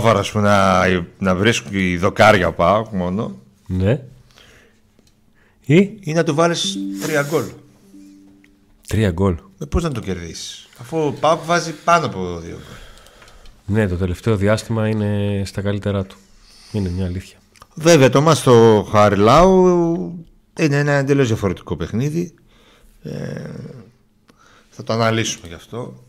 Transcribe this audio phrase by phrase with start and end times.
[0.00, 0.84] πρωτόφαρα που να,
[1.18, 3.36] να βρίσκει δοκάρια ο Πάοκ μόνο.
[3.66, 4.02] Ναι.
[5.60, 7.44] Ή; Ή να του βάλεις τρία γκολ.
[8.86, 9.36] τρία γκολ.
[9.58, 10.68] Με πώς να το κερδίσεις.
[10.80, 12.78] Αφού ο Πάοκ βάζει πάνω από δύο γκολ.
[13.66, 16.16] Ναι, το τελευταίο διάστημα είναι στα καλύτερά του.
[16.72, 17.38] Είναι μια αλήθεια.
[17.74, 19.94] Βέβαια το μας το Χαριλάου
[20.58, 22.34] είναι ένα εντελώς διαφορετικό παιχνίδι.
[23.02, 23.50] Ε,
[24.70, 26.04] θα το αναλύσουμε γι' αυτό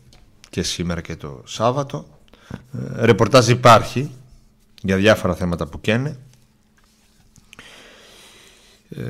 [0.50, 2.06] και σήμερα και το Σάββατο.
[2.52, 4.10] Ε, ρεπορτάζ υπάρχει
[4.82, 6.16] για διάφορα θέματα που καίνε.
[8.88, 9.02] Ε,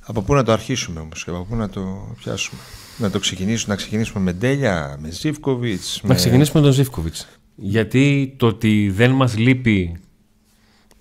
[0.00, 2.60] από πού να το αρχίσουμε όμως και από πού να το πιάσουμε;
[2.98, 6.00] Να το ξεκινήσουμε, να ξεκινήσουμε με Ντέλια, με Ζίβκοβιτς.
[6.02, 6.14] Να με...
[6.14, 7.26] ξεκινήσουμε με τον Ζήφκοβιτς.
[7.54, 10.00] Γιατί το ότι δεν μας λείπει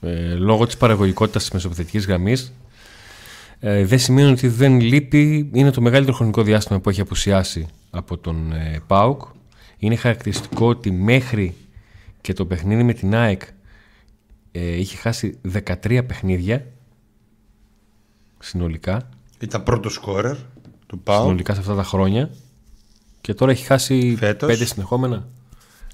[0.02, 2.54] ε, λόγω της παραγωγικότητας της μεσοπιθετικής γραμμής
[3.66, 5.50] ε, δεν σημαίνει ότι δεν λείπει.
[5.54, 9.22] Είναι το μεγαλύτερο χρονικό διάστημα που έχει απουσιάσει από τον ε, ΠΑΟΚ.
[9.84, 11.56] Είναι χαρακτηριστικό ότι μέχρι
[12.22, 13.42] και το παιχνίδι με την ΑΕΚ
[14.52, 16.66] ε, είχε χάσει 13 παιχνίδια
[18.40, 20.36] συνολικά, Ήταν πρώτο σκόρερ
[20.88, 21.22] του ΠΑΟ.
[21.22, 22.30] συνολικά σε αυτά τα χρόνια
[23.22, 24.50] και τώρα έχει χάσει Φέτος.
[24.50, 25.28] πέντε συνεχόμενα.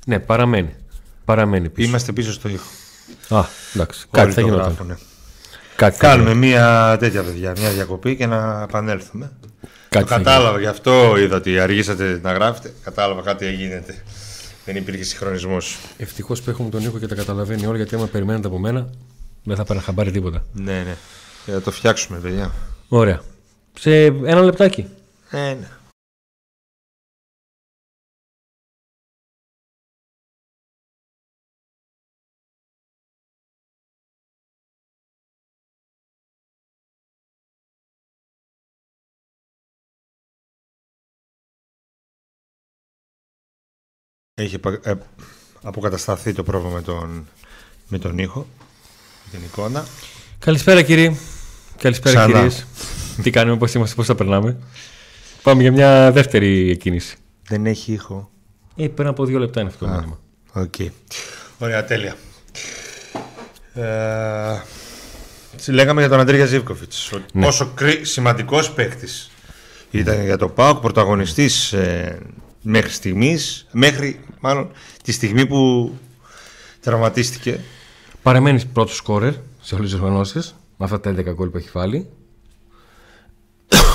[0.05, 0.75] Ναι, παραμένει.
[1.25, 1.87] Παραμένει πίσω.
[1.87, 2.67] Είμαστε πίσω στο ήχο.
[3.29, 4.07] Α, εντάξει.
[4.11, 4.65] Κάτι Όλοι θα το γινόταν.
[4.67, 4.97] γράφουνε.
[5.75, 9.31] Κάτι θα Κάνουμε μια τέτοια παιδιά, μια διακοπή και να επανέλθουμε.
[9.89, 12.73] Κάτι το θα κατάλαβα, γι' αυτό είδα ότι αργήσατε να γράφετε.
[12.83, 14.03] Κατάλαβα κάτι γίνεται.
[14.65, 15.77] Δεν υπήρχε συγχρονισμός.
[15.97, 18.89] Ευτυχώς που έχουμε τον ήχο και τα καταλαβαίνει όλα γιατί άμα περιμένετε από μένα
[19.43, 20.43] δεν θα πέρα χαμπάρει τίποτα.
[20.53, 20.95] Ναι, ναι.
[21.45, 22.51] Και θα το φτιάξουμε, παιδιά.
[22.87, 23.21] Ωραία.
[23.79, 24.85] Σε ένα λεπτάκι.
[25.31, 25.67] Ναι, ναι.
[44.39, 44.93] Έχει επα- ε,
[45.61, 47.27] αποκατασταθεί το πρόβλημα με τον,
[47.87, 48.47] με τον ήχο,
[49.25, 49.85] με την εικόνα.
[50.39, 51.15] Καλησπέρα κύριε.
[51.77, 52.33] Καλησπέρα Ξανά.
[52.33, 52.65] κυρίες.
[53.23, 54.57] Τι κάνουμε, πώς είμαστε, πώς θα περνάμε.
[55.41, 57.15] Πάμε για μια δεύτερη κίνηση.
[57.47, 58.29] Δεν έχει ήχο.
[58.75, 60.19] Ε, πριν από δύο λεπτά είναι αυτό το μήνυμα.
[60.53, 60.73] Οκ.
[61.59, 62.15] Ωραία, τέλεια.
[63.73, 64.61] Ε,
[65.57, 67.11] τι λέγαμε για τον Αντρίγια Ζίβκοφιτς.
[67.11, 67.45] ότι Ναι.
[67.45, 68.05] Πόσο κρι...
[68.05, 69.31] σημαντικός παίκτης
[69.91, 72.19] ήταν για το ΠΑΟΚ, πρωταγωνιστής ε,
[72.69, 74.71] μέχρι στιγμής, μέχρι μάλλον
[75.03, 75.91] τη στιγμή που
[76.79, 77.59] τραυματίστηκε.
[78.21, 82.09] Παραμένεις πρώτος σκόρερ σε όλε τι οργανώσεις με αυτά τα 11 γκολ που έχει βάλει.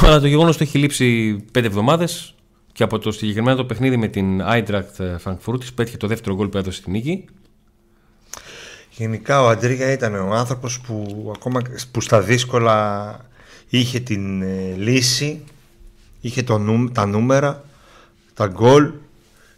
[0.03, 2.35] Αλλά το γεγονός ότι έχει λείψει 5 εβδομάδες
[2.73, 6.59] και από το συγκεκριμένο το παιχνίδι με την Eintracht Frankfurt πέτυχε το δεύτερο γκολ που
[6.59, 7.25] έδωσε στη νίκη.
[8.91, 11.61] Γενικά ο Αντρίγια ήταν ο άνθρωπος που ακόμα
[11.91, 13.19] που στα δύσκολα
[13.69, 15.45] είχε την ε, λύση,
[16.21, 17.65] είχε το νου, τα νούμερα,
[18.35, 18.93] τα γκολ,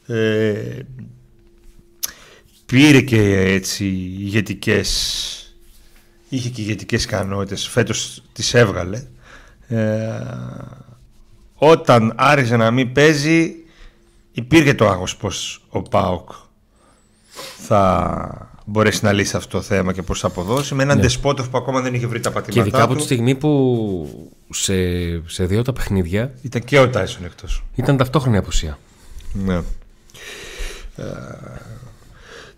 [0.06, 0.78] ε,
[2.66, 3.84] πήρε και έτσι
[4.18, 5.54] ηγετικές,
[6.28, 9.02] είχε και ηγετικές ικανότητες, φέτος τις έβγαλε.
[9.68, 10.10] Ε,
[11.54, 13.54] όταν άρχισε να μην παίζει
[14.32, 16.30] υπήρχε το άγχος πως ο ΠΑΟΚ
[17.56, 21.58] θα μπορέσει να λύσει αυτό το θέμα και πώς θα αποδώσει με έναν Ντεσπότοφ που
[21.58, 22.98] ακόμα δεν είχε βρει τα Και πατήματά ειδικά από του.
[22.98, 24.74] τη στιγμή που σε,
[25.26, 27.64] σε δύο τα παιχνίδια Ήταν και ο Τάισον εκτός.
[27.74, 28.78] ήταν ταυτόχρονη απουσία.
[29.32, 29.54] Ναι.
[30.96, 31.02] Ε,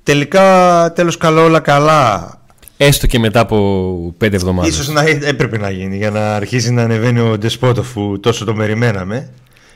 [0.03, 2.33] τελικά, τέλος καλό όλα καλά.
[2.77, 4.73] Έστω και μετά από 5 εβδομάδες.
[4.73, 8.55] Ίσως να έπρεπε να γίνει για να αρχίσει να ανεβαίνει ο Ντεσπότοφ που τόσο το
[8.55, 9.31] περιμέναμε.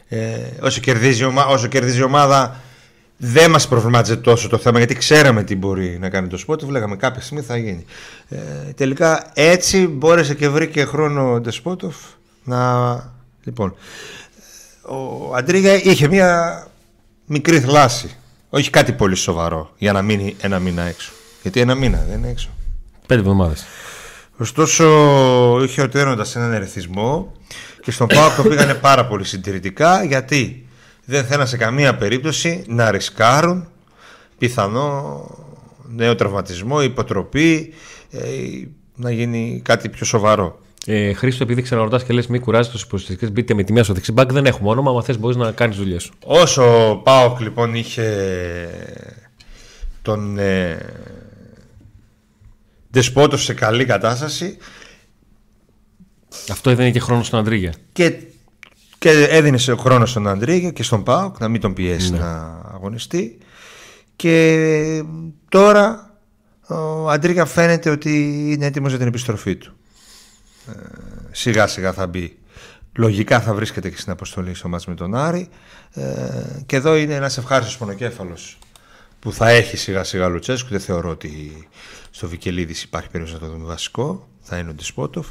[0.08, 2.60] Ε, όσο, κερδίζει, η ομα- όσο κερδίζει η ομάδα
[3.24, 6.70] δεν μας προβλημάτιζε τόσο το θέμα γιατί ξέραμε τι μπορεί να κάνει το Σπότοφ.
[6.70, 7.84] Λέγαμε κάποια στιγμή θα γίνει.
[8.28, 8.36] Ε,
[8.76, 11.96] τελικά έτσι μπόρεσε και βρήκε χρόνο ο Ντεσπότοφ
[12.44, 13.12] να...
[13.44, 13.74] Λοιπόν,
[14.82, 16.66] ο Αντρίγια είχε μια
[17.26, 18.16] μικρή θλάση.
[18.50, 21.12] Όχι κάτι πολύ σοβαρό για να μείνει ένα μήνα έξω.
[21.42, 22.48] Γιατί ένα μήνα δεν είναι έξω.
[23.06, 23.64] 5 εβδομάδες.
[24.36, 24.84] Ωστόσο,
[25.62, 27.32] είχε οτέροντα έναν ερεθισμό
[27.82, 30.66] και στον ΠΑΟΚ το πήγανε πάρα πολύ συντηρητικά γιατί
[31.04, 33.68] δεν θέλαν σε καμία περίπτωση να ρισκάρουν
[34.38, 35.26] πιθανό
[35.88, 37.72] νέο τραυματισμό, υποτροπή,
[38.10, 38.20] ε,
[38.96, 40.60] να γίνει κάτι πιο σοβαρό.
[40.86, 43.92] Ε, Χρήστο, επειδή ξαναρωτάς και λες, μη κουράζετε τους υποστηρικτές, μπείτε με τη μία στο
[43.92, 44.32] δεξιμπάκ.
[44.32, 44.90] Δεν έχουμε όνομα.
[44.90, 46.12] Αν θες, μπορείς να κάνεις δουλειές σου.
[46.24, 48.06] Όσο ο ΠΑΟΚ λοιπόν είχε
[50.02, 50.78] τον ε,
[52.90, 54.56] Δεσπότο σε καλή κατάσταση
[56.50, 57.74] Αυτό έδινε και χρόνο στον Αντρίγια.
[57.92, 58.12] και,
[59.02, 63.38] και έδινε σε χρόνο στον Αντρίγια και στον ΠΑΟΚ να μην τον πιέσει να αγωνιστεί
[64.16, 65.04] και
[65.48, 66.16] τώρα
[66.66, 69.72] ο Αντρίγια φαίνεται ότι είναι έτοιμος για την επιστροφή του
[70.68, 70.72] ε,
[71.30, 72.38] σιγά σιγά θα μπει
[72.96, 75.48] λογικά θα βρίσκεται και στην αποστολή στο μάτς με τον Άρη
[75.92, 76.02] ε,
[76.66, 78.58] και εδώ είναι ένας ευχάριστος πονοκέφαλος
[79.22, 80.68] που θα έχει σιγά σιγά Λουτσέσκου.
[80.68, 81.68] Δεν θεωρώ ότι
[82.10, 84.28] στο Βικελίδης υπάρχει περίπτωση να το δούμε βασικό.
[84.40, 85.26] Θα είναι ο Ντισπότοφ.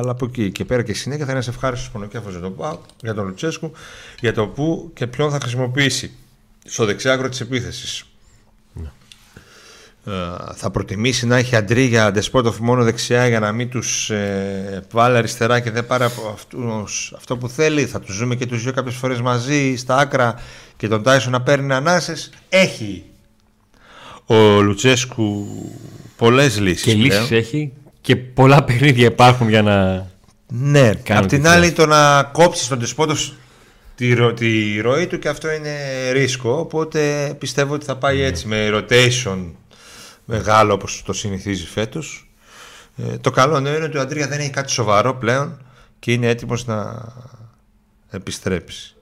[0.00, 3.14] Αλλά από εκεί και πέρα και συνέχεια θα είναι σε ευχάριστος πονοκέφαλος για τον για
[3.14, 3.72] τον Λουτσέσκου,
[4.20, 6.10] για το πού και ποιον θα χρησιμοποιήσει
[6.64, 8.04] στο δεξιάκρο της επίθεσης.
[8.72, 8.90] Ναι.
[10.04, 10.12] Ε,
[10.54, 15.16] θα προτιμήσει να έχει αντρί για Ντεσπότοφ μόνο δεξιά για να μην τους ε, βάλει
[15.16, 17.86] αριστερά και δεν πάρει από αυτούς, αυτό που θέλει.
[17.86, 20.34] Θα τους ζούμε και τους δύο κάποιες φορές μαζί στα άκρα
[20.76, 22.30] και τον Τάισον να παίρνει ανάσες.
[22.48, 23.04] Έχει
[24.26, 25.46] ο Λουτσέσκου
[26.16, 26.82] πολλές λύσεις.
[26.82, 30.06] Και λύσεις έχει και πολλά παιχνίδια υπάρχουν για να.
[30.52, 33.14] Ναι, απ' την άλλη το να κόψεις τον Τεσπότο
[33.94, 35.74] τη, τη ροή του και αυτό είναι
[36.12, 36.58] ρίσκο.
[36.58, 38.24] Οπότε πιστεύω ότι θα πάει ναι.
[38.24, 39.46] έτσι με rotation
[40.24, 42.30] μεγάλο όπως το συνηθίζει φέτος.
[42.96, 45.62] Ε, το καλό είναι ότι ο Αντρία δεν έχει κάτι σοβαρό πλέον
[45.98, 47.02] και είναι έτοιμος να
[48.10, 48.94] επιστρέψει.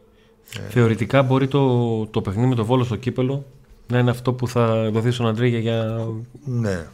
[0.57, 3.47] Ε, Θεωρητικά μπορεί το, το παιχνίδι με το Βόλο στο κύπελο
[3.87, 6.07] να είναι αυτό που θα δοθεί στον Αντρίγια για,
[6.45, 6.87] ναι.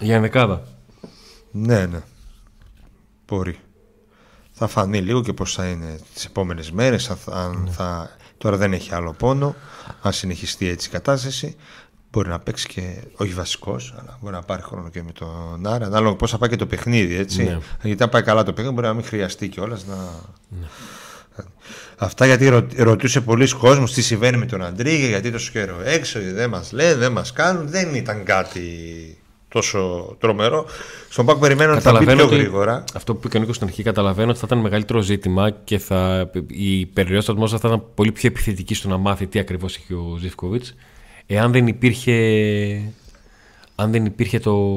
[0.00, 0.62] για ενδεκάδα.
[1.56, 2.00] Ναι, ναι.
[3.26, 3.58] Μπορεί.
[4.52, 7.10] Θα φανεί λίγο και πώς θα είναι τις επόμενες μέρες.
[7.30, 7.70] Αν ναι.
[7.70, 8.10] θα...
[8.38, 9.54] Τώρα δεν έχει άλλο πόνο.
[10.02, 11.56] Αν συνεχιστεί έτσι η κατάσταση.
[12.10, 15.86] Μπορεί να παίξει και, όχι βασικός, αλλά μπορεί να πάρει χρόνο και με τον Άρα.
[15.86, 17.44] Ανάλογα πώς θα πάει και το παιχνίδι, έτσι.
[17.44, 17.58] Ναι.
[17.82, 19.94] Γιατί αν πάει καλά το παιχνίδι, μπορεί να μην χρειαστεί κιόλας να.
[20.48, 20.66] Ναι.
[21.96, 26.50] Αυτά γιατί ρωτούσε πολλοί κόσμος τι συμβαίνει με τον Αντρίγε, γιατί τόσο καιρό έξω, δεν
[26.50, 27.68] μας λέει, δεν μας κάνουν.
[27.68, 28.60] Δεν ήταν κάτι
[29.56, 30.66] τόσο τρομερό.
[31.08, 32.84] Στον Πάκο περιμένω ότι θα πει πιο γρήγορα.
[32.94, 36.30] Αυτό που είπε ο Νίκος στην αρχή, καταλαβαίνω ότι θα ήταν μεγαλύτερο ζήτημα και θα,
[36.46, 40.16] η περιοχή του θα ήταν πολύ πιο επιθετική στο να μάθει τι ακριβώς έχει ο
[40.20, 40.74] Ζήφκοβιτς.
[41.26, 42.12] Εάν δεν υπήρχε.
[43.74, 44.74] Αν δεν υπήρχε το.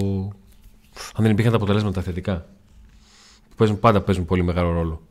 [1.16, 2.46] Αν δεν υπήρχαν τα αποτελέσματα θετικά.
[3.50, 5.02] Που παίζουν, πάντα παίζουν πολύ μεγάλο ρόλο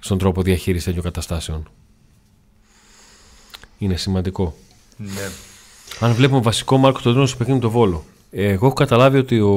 [0.00, 1.68] στον τρόπο διαχείρισης τέτοιων καταστάσεων.
[3.78, 4.54] Είναι σημαντικό.
[4.96, 5.49] Ναι.
[6.00, 8.04] Αν βλέπουμε βασικό Μάρκο τον στο παιχνίδι το Βόλο.
[8.30, 9.52] Εγώ έχω καταλάβει ότι ο,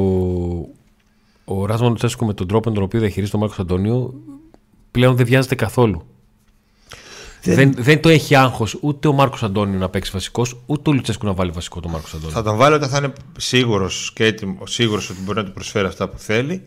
[1.46, 4.14] ο Ράσμαν Τσέσκο με τον τρόπο με τον οποίο διαχειρίζεται ο Μάρκος Αντώνιο
[4.92, 6.06] πλέον δεν βιάζεται καθόλου.
[7.42, 7.56] Δεν...
[7.56, 11.26] δεν, δεν το έχει άγχος ούτε ο Μάρκος Αντώνιο να παίξει βασικός, ούτε ο Λουτσέσκου
[11.26, 12.36] να βάλει βασικό τον Μάρκος Αντώνιο.
[12.36, 15.88] Θα τον βάλει όταν θα είναι σίγουρος και έτοιμο, σίγουρος ότι μπορεί να του προσφέρει
[15.88, 16.64] αυτά που θέλει.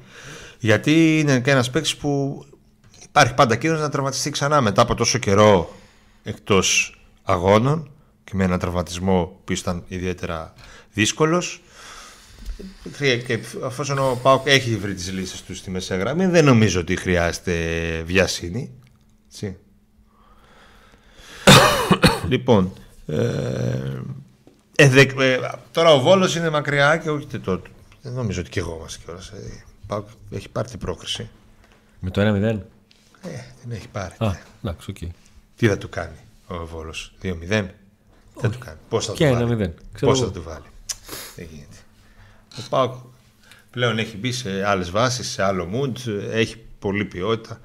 [0.58, 2.42] Γιατί είναι και ένας παίκτης που
[3.04, 5.70] υπάρχει πάντα κίνδυνος να τραυματιστεί ξανά μετά από τόσο καιρό
[6.22, 7.90] εκτός αγώνων
[8.26, 10.52] και με έναν τραυματισμό που ήταν ιδιαίτερα
[10.92, 11.60] δύσκολος.
[12.98, 16.96] Και αφόσον ο Πάουκ έχει βρει τις λύσεις του στη μεσαία γραμμή, δεν νομίζω ότι
[16.96, 17.54] χρειάζεται
[18.06, 18.72] βιασύνη.
[19.26, 19.56] Έτσι.
[22.32, 22.72] λοιπόν,
[23.06, 23.16] ε,
[24.76, 25.38] ε, ε,
[25.72, 27.62] τώρα ο Βόλος είναι μακριά και όχι το,
[28.02, 29.28] δεν νομίζω ότι και εγώ είμαστε κιόλας.
[29.28, 31.28] Ε, έχει πάρει την πρόκριση.
[32.00, 32.42] Με το 1-0?
[32.42, 32.60] Ε,
[33.62, 34.14] δεν έχει πάρει.
[34.18, 35.08] Α, εντάξει, okay.
[35.56, 37.66] Τι θα του κάνει ο Βόλος, 2-0?
[38.36, 38.76] Δεν του κάνει.
[38.88, 40.64] Πώς θα και του βάλει; Πώς θα του βάλει;
[41.36, 41.76] Δεν γίνεται.
[42.58, 42.94] Ο Πάουκ
[43.70, 45.92] πλέον έχει μπει σε άλλες βάσεις, σε άλλο mood,
[46.32, 47.60] έχει πολλή ποιότητα.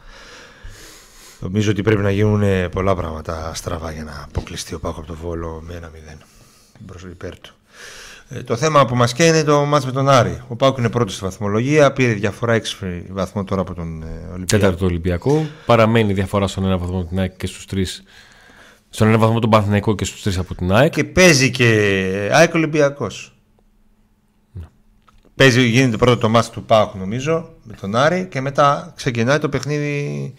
[1.40, 5.16] Νομίζω ότι πρέπει να γίνουν πολλά πράγματα στραβά για να αποκλειστεί ο Πάουκ από το
[5.16, 6.18] Βόλο με ένα 0
[6.86, 7.54] προ υπέρ του.
[8.30, 10.42] Ε, το θέμα που μας καίει είναι το μάτς με τον Άρη.
[10.48, 11.92] Ο Πάουκ είναι πρώτος στη βαθμολογία.
[11.92, 14.46] Πήρε διαφορά 6 βαθμών τώρα από τον ε, Ολυμπιακό.
[14.46, 15.46] Τέταρτο Ολυμπιακό.
[15.66, 18.04] Παραμένει διαφορά στον ένα βαθμό την ΑΕΚ και στους τρεις
[18.94, 20.92] στον ένα βαθμό τον Παναθηναϊκό και στους τρεις από την ΑΕΚ.
[20.92, 21.66] Και παίζει και
[22.32, 23.36] ΑΕΚ Ολυμπιακός.
[24.52, 24.66] Ναι.
[25.36, 29.50] Παίζει, γίνεται πρώτο το μάτι του Πάουκ νομίζω με τον Άρη και μετά ξεκινάει το
[29.50, 30.34] παιχνίδι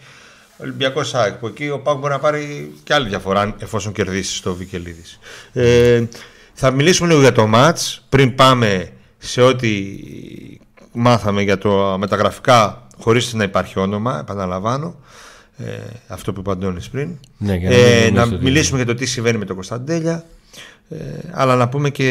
[0.57, 1.33] Ολυμπιακός ΑΕΚ.
[1.33, 5.19] Που εκεί ο Πάουκ μπορεί να πάρει και άλλη διαφορά εφόσον κερδίσει στο Βικελίδης.
[5.53, 6.03] Ε,
[6.53, 9.97] θα μιλήσουμε λίγο για το μάτς πριν πάμε σε ό,τι
[10.91, 14.95] μάθαμε για το μεταγραφικά χωρίς να υπάρχει όνομα, επαναλαμβάνω.
[15.57, 17.17] Ε, αυτό που είπε ο Αντώνης πριν.
[17.37, 20.25] Ναι, να, ε, να μιλήσουμε για το τι συμβαίνει με τον Κωνσταντέλια.
[20.89, 20.95] Ε,
[21.31, 22.09] αλλά να πούμε και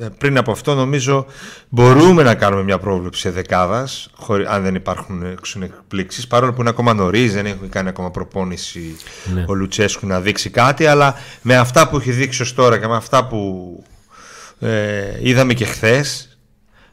[0.00, 1.26] ε, πριν από αυτό νομίζω
[1.68, 4.10] μπορούμε να κάνουμε μια πρόβλεψη δεκάδας
[4.48, 5.22] αν δεν υπάρχουν
[5.62, 6.26] εκπλήξεις.
[6.26, 8.96] Παρόλο που είναι ακόμα νωρίς, δεν έχει κάνει ακόμα προπόνηση
[9.34, 9.44] ναι.
[9.48, 10.86] ο Λουτσέσκου να δείξει κάτι.
[10.86, 13.82] Αλλά με αυτά που έχει δείξει ως τώρα και με αυτά που
[14.60, 16.38] ε, είδαμε και χθες,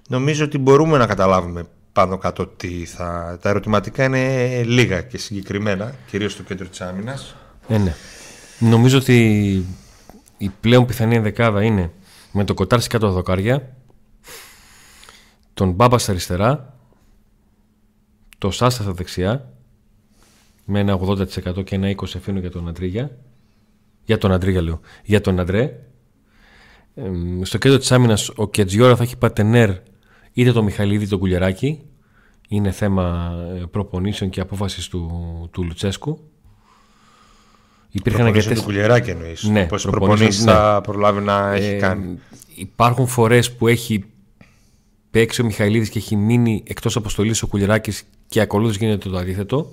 [0.08, 3.38] νομίζω ότι μπορούμε να καταλάβουμε πάνω κάτω τι θα...
[3.42, 7.36] Τα ερωτηματικά είναι λίγα και συγκεκριμένα, κυρίως στο κέντρο της άμυνας.
[7.68, 7.96] Ε, ναι.
[8.60, 9.66] Νομίζω ότι
[10.38, 11.92] η πλέον πιθανή ενδεκάδα είναι
[12.32, 13.76] με το Κοτάρση κάτω δοκάρια,
[15.54, 16.78] τον Μπάμπα στα αριστερά,
[18.38, 19.54] το Σάστα στα δεξιά,
[20.66, 23.18] με ένα 80% και ένα 20% αφήνω για τον Αντρίγια.
[24.04, 24.80] Για τον Αντρίγια λέω.
[25.04, 25.80] Για τον Αντρέ.
[27.42, 29.76] στο κέντρο της άμυνας ο Κετζιόρα θα έχει πατενέρ
[30.34, 31.82] είτε το Μιχαλίδη το Κουλιαράκι
[32.48, 35.10] είναι θέμα ε, προπονήσεων και απόφασης του,
[35.52, 36.32] του Λουτσέσκου
[37.92, 38.58] Υπήρχαν αρκετές...
[38.58, 39.44] του κουλιεράκι εννοείς.
[39.44, 40.52] Ναι, Πώς προπονήσεις ναι.
[40.52, 42.20] θα προλάβει να έχει ε, κάνει.
[42.56, 44.06] Υπάρχουν φορές που έχει
[45.12, 49.72] παίξει ο Μιχαηλίδης και έχει μείνει εκτός αποστολής ο Κουλιεράκης και ακολούθως γίνεται το αντίθετο.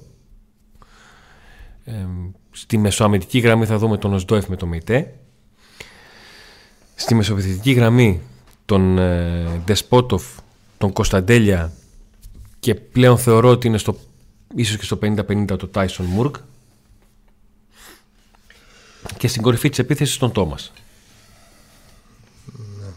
[1.84, 1.92] Ε,
[2.50, 5.14] στη μεσοαμυντική γραμμή θα δούμε τον Οσντόεφ με τον Μεϊτέ.
[6.94, 8.20] Στη μεσοπαιδευτική γραμμή
[8.64, 10.24] τον ε, Δεσπότοφ,
[10.78, 11.72] τον Κωνσταντέλια
[12.60, 13.98] και πλέον θεωρώ ότι είναι στο,
[14.54, 16.36] ίσως και στο 50-50 το Τάισον Μουρκ
[19.16, 20.72] και στην κορυφή της επίθεσης τον Τόμας.
[22.56, 22.88] Ναι.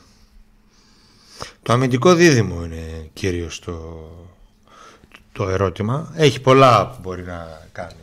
[1.62, 4.10] Το αμυντικό δίδυμο είναι κυρίως το,
[5.32, 6.14] το ερώτημα.
[6.16, 7.94] Έχει πολλά που μπορεί να κάνει.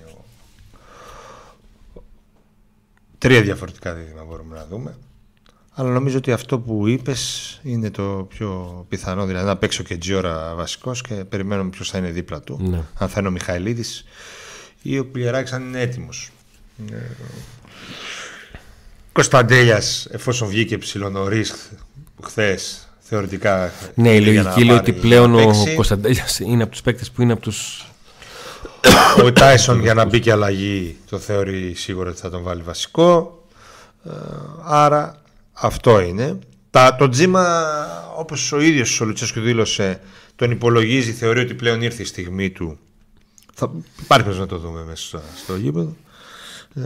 [3.18, 4.97] Τρία διαφορετικά δίδυμα μπορούμε να δούμε.
[5.80, 9.26] Αλλά νομίζω ότι αυτό που είπες είναι το πιο πιθανό.
[9.26, 12.58] Δηλαδή να παίξω και Τζιόρα βασικός και περιμένουμε ποιος θα είναι δίπλα του.
[12.61, 12.80] Ναι.
[12.94, 14.04] Αν θα είναι ο Μιχαηλίδης
[14.82, 16.30] ή ο Πλιεράκης αν είναι έτοιμος.
[16.92, 16.97] Ε,
[19.12, 21.44] Κωνσταντέλιας, εφόσον βγήκε ψηλό νωρί
[22.23, 23.73] χθες, θεωρητικά.
[23.94, 27.42] Ναι, η λογική λέει ότι πλέον ο Κωνσταντέλιας είναι από τους παίκτες που είναι από
[27.42, 27.52] του.
[29.25, 33.42] Ο Τάισον για να μπει και αλλαγή το θεωρεί σίγουρο ότι θα τον βάλει βασικό.
[34.04, 34.11] Ε,
[34.64, 35.23] άρα
[35.60, 36.38] αυτό είναι.
[36.70, 37.66] Τα, το τζίμα,
[38.16, 40.00] όπως ο ίδιος ο Λουτσέσκου δήλωσε,
[40.36, 42.78] τον υπολογίζει, θεωρεί ότι πλέον ήρθε η στιγμή του.
[43.54, 45.96] Θα υπάρχει να το δούμε μέσα στο, στο γήπεδο.
[46.74, 46.82] Ε,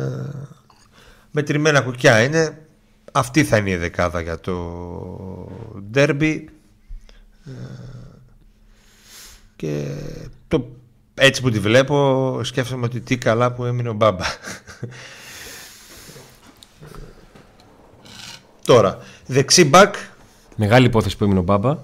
[1.31, 2.67] μετρημένα κουκιά είναι.
[3.13, 4.57] Αυτή θα είναι η δεκάδα για το
[5.91, 6.49] ντέρμπι.
[7.45, 7.51] Ε,
[9.57, 9.87] και
[10.49, 10.69] το,
[11.15, 14.25] έτσι που τη βλέπω σκέφτομαι ότι τι καλά που έμεινε ο Μπάμπα.
[18.65, 19.95] Τώρα, δεξί μπακ.
[20.57, 21.79] Μεγάλη υπόθεση που έμεινε ο Μπάμπα.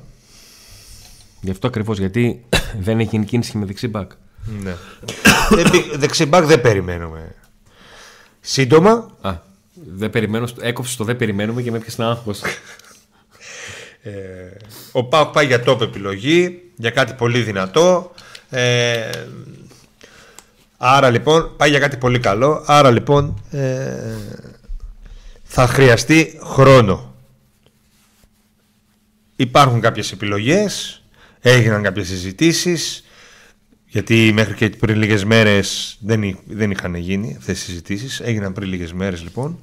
[1.40, 2.44] Γι' αυτό ακριβώς γιατί
[2.86, 4.10] δεν έχει γίνει κίνηση με δεξί μπακ.
[4.62, 4.76] Ναι.
[5.96, 7.34] δεξί μπακ δεν περιμένουμε.
[8.40, 9.10] Σύντομα.
[9.20, 9.36] Α,
[9.96, 12.40] δεν περιμένω, έκοψε το δεν περιμένουμε και με έπιασε ένα άγχος.
[14.02, 14.10] Ε,
[14.92, 18.12] ο Πάουκ πάει για τόπο επιλογή, για κάτι πολύ δυνατό.
[18.50, 19.10] Ε,
[20.76, 22.62] άρα λοιπόν, πάει για κάτι πολύ καλό.
[22.66, 24.16] Άρα λοιπόν, ε,
[25.48, 27.14] θα χρειαστεί χρόνο.
[29.36, 31.02] Υπάρχουν κάποιες επιλογές,
[31.40, 33.04] έγιναν κάποιες συζητήσεις,
[33.86, 38.68] γιατί μέχρι και πριν λίγες μέρες δεν, δεν είχαν γίνει αυτές οι συζητήσεις, έγιναν πριν
[38.68, 39.58] λίγες μέρες λοιπόν,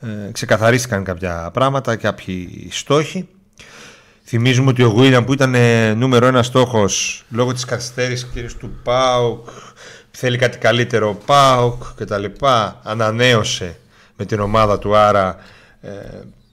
[0.00, 3.28] ε, ξεκαθαρίστηκαν κάποια πράγματα, κάποιοι στόχοι.
[4.24, 9.48] Θυμίζουμε ότι ο Γουίλιαμ που ήταν ε, νούμερο ένα στόχος λόγω της καθυστέρησης του ΠΑΟΚ,
[10.10, 12.24] θέλει κάτι καλύτερο ο ΠΑΟΚ κτλ.
[12.82, 13.76] Ανανέωσε
[14.16, 15.36] με την ομάδα του άρα
[15.80, 15.90] ε,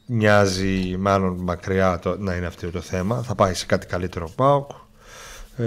[0.05, 3.21] μοιάζει μάλλον μακριά το, να είναι αυτό το θέμα.
[3.23, 4.71] Θα πάει σε κάτι καλύτερο ΠΑΟΚ
[5.57, 5.65] ε,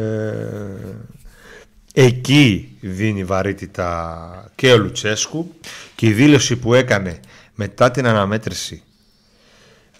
[1.94, 5.54] εκεί δίνει βαρύτητα και ο Λουτσέσκου
[5.94, 7.20] και η δήλωση που έκανε
[7.54, 8.82] μετά την αναμέτρηση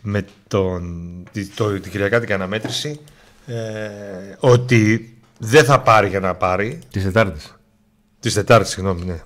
[0.01, 1.23] με τον,
[1.55, 3.01] το, την Κυριακάτικη αναμέτρηση
[3.47, 3.55] ε,
[4.39, 6.79] ότι δεν θα πάρει για να πάρει.
[6.91, 7.55] Της Τετάρτης.
[8.21, 9.21] Της Τετάρτης, συγγνώμη, ναι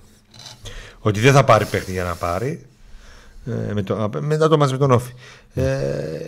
[0.99, 2.65] ότι δεν θα πάρει παίχτη για να πάρει
[3.45, 5.13] ε, με το, μετά το μάτς με τον Όφη
[5.53, 5.63] ε,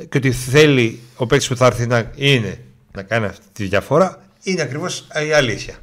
[0.09, 4.21] και ότι θέλει ο παίκτης που θα έρθει να είναι να κάνει αυτή τη διαφορά
[4.43, 5.75] είναι ακριβώς η αλήθεια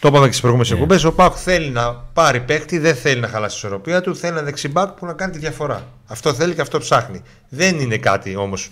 [0.00, 0.80] το είπαμε και στις προηγούμενες yeah.
[0.80, 1.04] εκπομπές.
[1.04, 4.16] Ο Πάουκ θέλει να πάρει παίκτη, δεν θέλει να χαλάσει τη ισορροπία του.
[4.16, 5.86] Θέλει ένα δεξιμπάκ που να κάνει τη διαφορά.
[6.06, 7.22] Αυτό θέλει και αυτό ψάχνει.
[7.48, 8.70] Δεν είναι κάτι όμως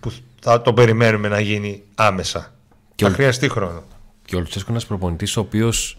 [0.00, 2.52] που θα το περιμένουμε να γίνει άμεσα.
[2.94, 3.14] Και θα ο...
[3.14, 3.82] χρειαστεί χρόνο.
[4.24, 5.98] Και ο Λουτσέσκο είναι ένας προπονητής ο οποίος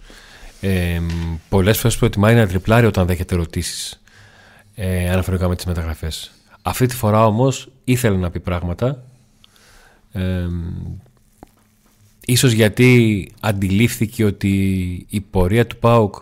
[0.62, 1.01] ε,
[1.50, 4.01] Πολλές φορές προτιμάει να τριπλάρει όταν δέχεται ερωτήσεις
[4.75, 6.32] ε, αναφορικά με τις μεταγραφές.
[6.62, 9.03] Αυτή τη φορά όμως ήθελε να πει πράγματα.
[10.12, 10.48] Ε,
[12.25, 14.50] ίσως γιατί αντιλήφθηκε ότι
[15.10, 16.15] η πορεία του ΠΑΟΚ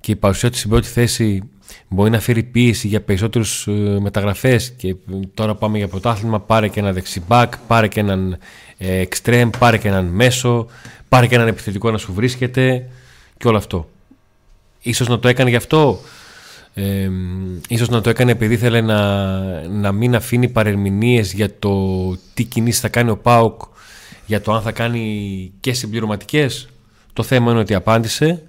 [0.00, 1.42] και η παρουσία του στην πρώτη θέση
[1.88, 4.96] μπορεί να φέρει πίεση για περισσότερους ε, μεταγραφές και
[5.34, 8.38] τώρα πάμε για πρωτάθλημα πάρε και ένα δεξιμπάκ, πάρε και έναν
[8.78, 10.66] εξτρέμ, πάρε και έναν μέσο,
[11.08, 12.88] πάρε και έναν επιθετικό να σου βρίσκεται
[13.40, 13.90] και όλο αυτό.
[14.80, 16.00] Ίσως να το έκανε γι' αυτό.
[16.74, 17.10] Ε,
[17.68, 19.28] ίσως να το έκανε επειδή ήθελε να,
[19.68, 23.62] να μην αφήνει παρερμηνίες για το τι κινήσεις θα κάνει ο ΠΑΟΚ
[24.26, 26.68] για το αν θα κάνει και συμπληρωματικές.
[27.12, 28.42] Το θέμα είναι ότι απάντησε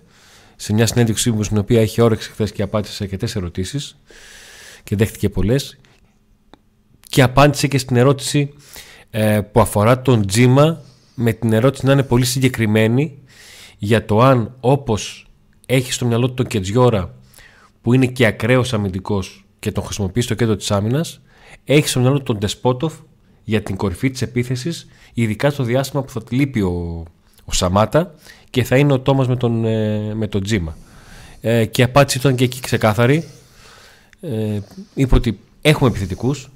[0.56, 3.98] σε μια συνέντευξή μου στην οποία έχει όρεξη χθες και απάντησε σε αρκετές ερωτήσεις
[4.84, 5.78] και δέχτηκε πολλές.
[7.10, 8.54] Και απάντησε και στην ερώτηση
[9.10, 10.82] ε, που αφορά τον Τζίμα
[11.16, 13.21] με την ερώτηση να είναι πολύ συγκεκριμένη
[13.84, 15.28] για το αν όπως
[15.66, 17.14] έχει στο μυαλό του τον Κετζιόρα
[17.82, 21.22] που είναι και ακραίος αμυντικός και τον χρησιμοποιεί στο κέντρο της άμυνας
[21.66, 22.94] έχει στο μυαλό του τον Ντεσπότοφ
[23.44, 27.04] για την κορυφή της επίθεσης ειδικά στο διάστημα που θα λείπει ο,
[27.46, 28.14] ο Σαμάτα
[28.50, 30.78] και θα είναι ο Τόμας με τον, ε, με τον Τζίμα.
[31.42, 33.28] Ε, και η απάντηση ήταν και εκεί ξεκάθαρη.
[34.22, 34.60] Ε,
[34.94, 36.52] είπε ότι έχουμε επιθετικούς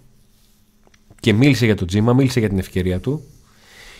[1.19, 3.23] και μίλησε για τον Τζίμα, μίλησε για την ευκαιρία του.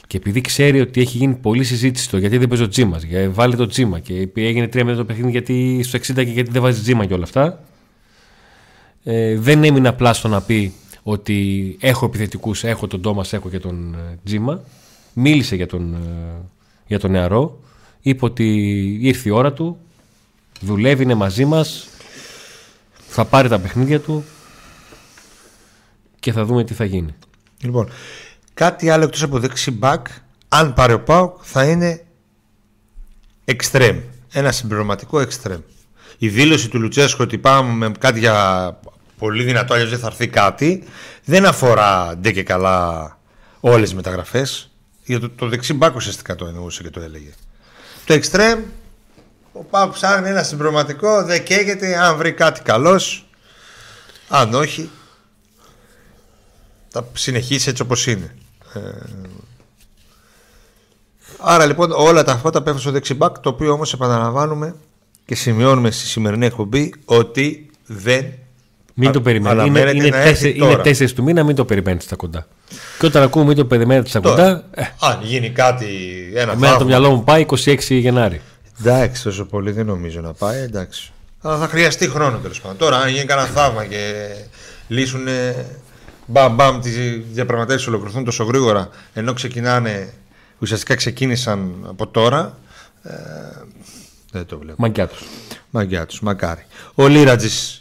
[0.08, 3.56] Και επειδή ξέρει ότι έχει γίνει πολλή συζήτηση το γιατί δεν παίζει ο Τζίμα, βάλει
[3.56, 6.82] το Τζίμα και έγινε τρία μέτρα το παιχνίδι γιατί στο 60 και γιατί δεν βάζει
[6.82, 7.64] Τζίμα και όλα αυτά.
[9.04, 13.60] Ε, δεν έμεινε απλά στο να πει ότι έχω επιθετικούς, έχω τον Τόμας, έχω και
[13.60, 14.64] τον ε, Τζίμα.
[15.14, 15.98] Μίλησε για τον, ε,
[16.88, 17.60] για τον νεαρό.
[18.02, 18.48] Είπε ότι
[19.02, 19.78] ήρθε η ώρα του,
[20.62, 21.88] δουλεύει, είναι μαζί μας,
[23.08, 24.24] θα πάρει τα παιχνίδια του
[26.20, 27.16] και θα δούμε τι θα γίνει.
[27.62, 27.90] Λοιπόν,
[28.56, 30.08] κάτι άλλο εκτός από δεξί μπακ,
[30.48, 32.06] αν πάρει ο Πάουκ θα είναι
[33.46, 34.00] εξτρέμ.
[34.32, 35.60] Ένα συμπληρωματικό εξτρέμ.
[36.18, 38.80] Η δήλωση του Λουτσέσκου ότι πάμε με κάτι για
[39.18, 40.84] πολύ δυνατό, αλλιώς δεν θα έρθει κάτι,
[41.26, 43.18] δεν αφορά ντε και καλά
[43.60, 44.70] όλες τις μεταγραφές.
[45.06, 47.30] Για το, το δεξί μπάκο ουσιαστικά το εννοούσε και το έλεγε.
[48.06, 48.60] Το εξτρέμ,
[49.52, 51.98] ο Πάου ψάχνει ένα συμπροματικό, δεν καίγεται.
[51.98, 53.28] Αν βρει κάτι καλός,
[54.28, 54.90] αν όχι,
[56.88, 58.36] θα συνεχίσει έτσι όπως είναι.
[58.76, 58.80] Ε,
[61.40, 64.76] άρα λοιπόν όλα τα φώτα πέφτουν στο δεξιμπάκ το οποίο όμως επαναλαμβάνουμε
[65.26, 68.26] και σημειώνουμε στη σημερινή εκπομπή ότι δεν
[68.94, 69.66] μην το περιμένει.
[69.66, 72.48] Είναι, είναι, τέσσερι, είναι τέσσερις του μήνα, μην το περιμένει στα κοντά.
[73.00, 74.64] Και όταν ακούμε μην το περιμένετε στα κοντά.
[74.72, 75.86] Ε, Αν γίνει κάτι.
[76.36, 78.42] Ένα εμένα το μυαλό μου πάει 26 Γενάρη.
[78.80, 80.62] Εντάξει, τόσο πολύ δεν νομίζω να πάει.
[80.62, 81.12] Εντάξει.
[81.42, 82.78] Αλλά θα χρειαστεί χρόνο τέλος πάντων.
[82.78, 84.14] Τώρα, αν γίνει κανένα θαύμα και
[84.88, 85.28] λύσουν
[86.26, 86.98] μπαμ μπαμ τις
[87.32, 90.14] διαπραγματεύσεις ολοκληρωθούν τόσο γρήγορα ενώ ξεκινάνε,
[90.60, 92.58] ουσιαστικά ξεκίνησαν από τώρα.
[93.04, 93.12] Ε,
[94.32, 94.76] δεν το βλέπω.
[94.82, 95.24] Μαγκιά τους.
[95.70, 96.66] Μαγκιά τους, μακάρι.
[96.96, 97.80] Ο Λίρατζης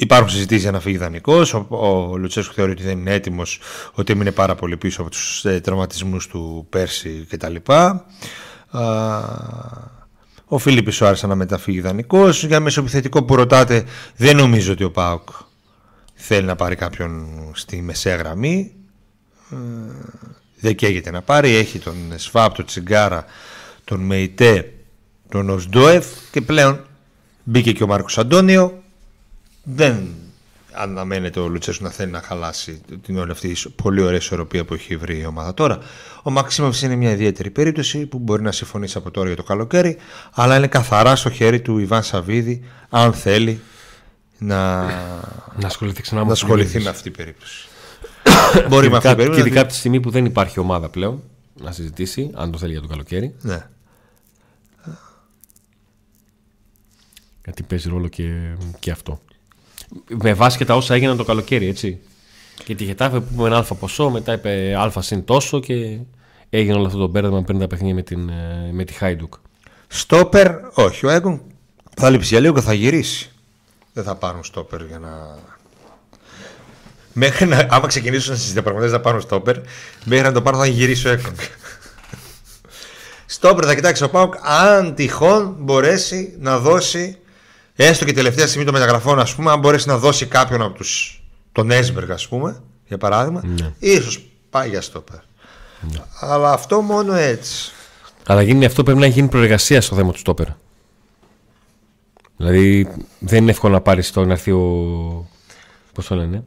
[0.00, 1.54] Υπάρχουν συζητήσεις για να φύγει δανεικός.
[1.54, 3.60] Ο, ο Λουτσέσκου θεωρεί ότι δεν είναι έτοιμος,
[3.92, 7.54] ότι έμεινε πάρα πολύ πίσω από τους ε, τραυματισμούς του πέρσι κτλ.
[10.46, 12.44] Ο Φίλιππης σου άρεσε να μεταφύγει δανεικός.
[12.44, 13.84] Για μεσοπιθετικό που ρωτάτε,
[14.16, 15.28] δεν νομίζω ότι ο Πάουκ
[16.20, 18.72] θέλει να πάρει κάποιον στη μεσαία γραμμή.
[19.50, 19.56] Ε,
[20.60, 21.54] δεν καίγεται να πάρει.
[21.54, 23.24] Έχει τον Σβάπ, τον Τσιγκάρα,
[23.84, 24.72] τον Μεϊτέ,
[25.28, 26.84] τον Οσντόεφ και πλέον
[27.44, 28.82] μπήκε και ο Μάρκος Αντώνιο
[29.62, 30.08] δεν
[30.72, 34.74] αναμένεται ο Λουτσέσου να θέλει να χαλάσει την όλη αυτή η πολύ ωραία ισορροπία που
[34.74, 35.78] έχει βρει η ομάδα τώρα.
[36.22, 39.96] Ο Μαξίμοβιτ είναι μια ιδιαίτερη περίπτωση που μπορεί να συμφωνήσει από τώρα για το καλοκαίρι,
[40.32, 43.60] αλλά είναι καθαρά στο χέρι του Ιβάν Σαββίδη αν θέλει
[44.40, 44.84] να,
[45.56, 47.68] να ασχοληθεί, ξανά να ασχοληθεί με αυτή την περίπτωση.
[48.68, 49.42] μπορεί με αυτή την περίπτωση.
[49.42, 51.22] Και ειδικά από τη στιγμή που δεν υπάρχει ομάδα πλέον
[51.60, 53.34] να συζητήσει, αν το θέλει για το καλοκαίρι.
[53.40, 53.66] Ναι.
[57.44, 59.20] Γιατί παίζει ρόλο και, και αυτό
[60.08, 61.98] με βάση και τα όσα έγιναν το καλοκαίρι, έτσι.
[62.64, 65.98] Και τη Γετάφε που είπε ένα αλφα ποσό, μετά είπε αλφα συν τόσο και
[66.50, 69.34] έγινε όλο αυτό το μπέρδεμα πριν τα παιχνίδια με, την, ε, με τη Χάιντουκ.
[69.88, 71.06] Στόπερ, όχι.
[71.06, 71.40] Ο Έγκον
[71.96, 73.30] θα λείψει για λίγο και θα γυρίσει.
[73.92, 75.38] Δεν θα πάρουν στόπερ για να.
[77.12, 79.56] Μέχρι να, άμα ξεκινήσουν στις διαπραγματεύσεις να πάρουν στόπερ,
[80.04, 81.34] μέχρι να το πάρουν θα γυρίσει ο Έγκον.
[83.26, 87.18] στόπερ θα κοιτάξει ο Πάουκ αν τυχόν μπορέσει να δώσει
[87.76, 90.84] έστω και τελευταία στιγμή των μεταγραφών, ας πούμε, αν μπορέσει να δώσει κάποιον από του.
[91.52, 93.72] τον Έσμπεργκ, ας πούμε, για παράδειγμα, ναι.
[93.78, 95.18] ίσως πάει για στόπερ.
[95.80, 96.00] Ναι.
[96.20, 97.72] Αλλά αυτό μόνο έτσι.
[98.26, 100.46] Αλλά γίνει αυτό πρέπει να γίνει προεργασία στο θέμα του στόπερ.
[102.40, 105.28] Δηλαδή δεν είναι εύκολο να πάρεις το να έρθει ο.
[105.92, 106.44] Πώς το λένε,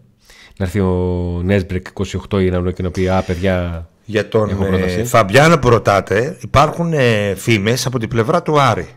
[0.57, 1.87] να έρθει ο Νέσμπρεκ
[2.29, 3.87] 28 ή να και να πει Α, παιδιά.
[4.05, 8.87] Για τον ε, Φαμπιάνο που ρωτάτε, υπάρχουν ε, φήμες από την πλευρά του Άρη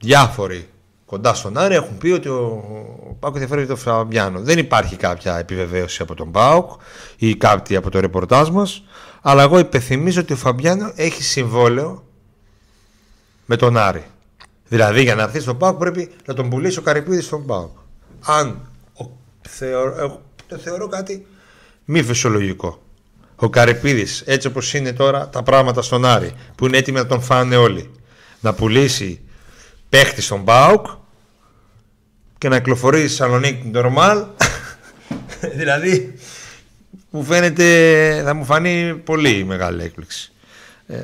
[0.00, 0.68] διάφοροι
[1.04, 4.40] κοντά στον Άρη έχουν πει ότι ο Πάουκ ενδιαφέρει τον Φαμπιάνο.
[4.40, 6.70] Δεν υπάρχει κάποια επιβεβαίωση από τον Πάουκ
[7.16, 8.84] ή κάτι από το ρεπορτάζ μας.
[9.22, 12.04] Αλλά εγώ υπενθυμίζω ότι ο Φαμπιάνο έχει συμβόλαιο
[13.46, 14.04] με τον Άρη.
[14.68, 17.76] Δηλαδή για να έρθεις στον Πάουκ πρέπει να τον πουλήσει ο Καρυπίδης στον Πάουκ.
[18.20, 19.04] Αν ο,
[19.48, 21.26] θεωρώ, το θεωρώ κάτι
[21.84, 22.82] μη φυσιολογικό.
[23.36, 27.20] Ο Καρυπίδης, έτσι όπως είναι τώρα τα πράγματα στον Άρη, που είναι έτοιμοι να τον
[27.20, 27.90] φάνε όλοι,
[28.40, 29.20] να πουλήσει
[29.88, 30.86] παίχτη στον Μπάουκ
[32.38, 34.24] και να κυκλοφορεί στη Θεσσαλονίκη νορμάλ.
[35.58, 36.14] δηλαδή
[37.10, 40.32] μου φαίνεται, θα μου φανεί πολύ μεγάλη έκπληξη.
[40.86, 40.98] Ε,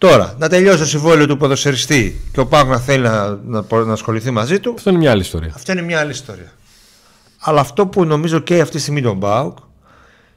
[0.00, 3.92] τώρα, να τελειώσει το συμβόλαιο του ποδοσφαιριστή και ο Πάουκ να θέλει να, να, να,
[3.92, 4.74] ασχοληθεί μαζί του.
[4.76, 5.52] Αυτό είναι μια άλλη ιστορία.
[5.54, 6.52] Αυτό είναι μια άλλη ιστορία.
[7.40, 9.58] Αλλά αυτό που νομίζω και αυτή τη στιγμή τον Μπάουκ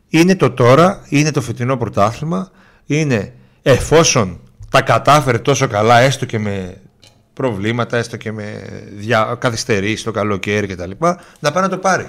[0.10, 2.52] είναι το τώρα, είναι το φετινό πρωτάθλημα,
[2.86, 6.78] είναι εφόσον τα κατάφερε τόσο καλά, έστω και με
[7.34, 9.36] προβλήματα, έστω και με δια...
[9.40, 10.92] καθυστερήσεις το καλοκαίρι κτλ.
[11.40, 12.08] Να πάει να το πάρει.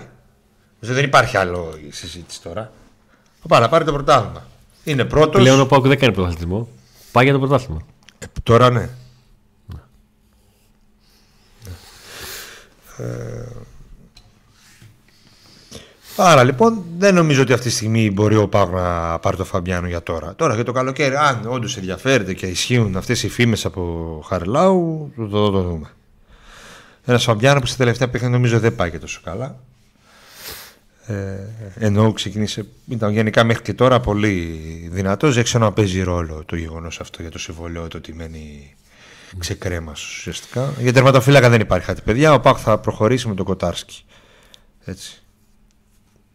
[0.81, 2.73] Δεν υπάρχει άλλο συζήτηση τώρα.
[3.43, 4.47] Θα πάει να πάρει το πρωτάθλημα.
[4.85, 5.43] Είναι πρώτος.
[5.43, 6.69] Πλέον ο Πάουκ δεν κάνει πρωταθλητισμό.
[7.15, 7.81] Πάει για το πρωτάθλημα.
[8.19, 8.89] Ε, τώρα ναι.
[9.67, 9.81] ναι.
[12.97, 13.49] Ε,
[16.17, 19.87] άρα λοιπόν δεν νομίζω ότι αυτή τη στιγμή μπορεί ο Πάουκ να πάρει το Φαμπιάνο
[19.87, 20.35] για τώρα.
[20.35, 25.29] Τώρα για το καλοκαίρι, αν όντως ενδιαφέρεται και ισχύουν αυτές οι φήμες από Χαριλάου, το,
[25.29, 25.91] το, το, το δούμε.
[27.05, 29.59] Ένας Φαμπιάνο που στα τελευταία παιχνίδια νομίζω δεν πάει και τόσο καλά.
[31.07, 31.39] Ε,
[31.79, 34.59] ενώ ξεκίνησε, ήταν γενικά μέχρι και τώρα πολύ
[34.93, 35.35] δυνατός.
[35.35, 38.75] Δεν ξέρω να παίζει ρόλο το γεγονός αυτό για το συμβολέο το ότι μένει
[39.39, 40.75] ξεκρέμας ουσιαστικά.
[40.79, 42.35] Για τερματοφύλακα δεν υπάρχει κάτι, παιδιά.
[42.35, 44.05] Ο Πάκ θα προχωρήσει με τον Κοτάρσκι.
[44.85, 45.23] Έτσι.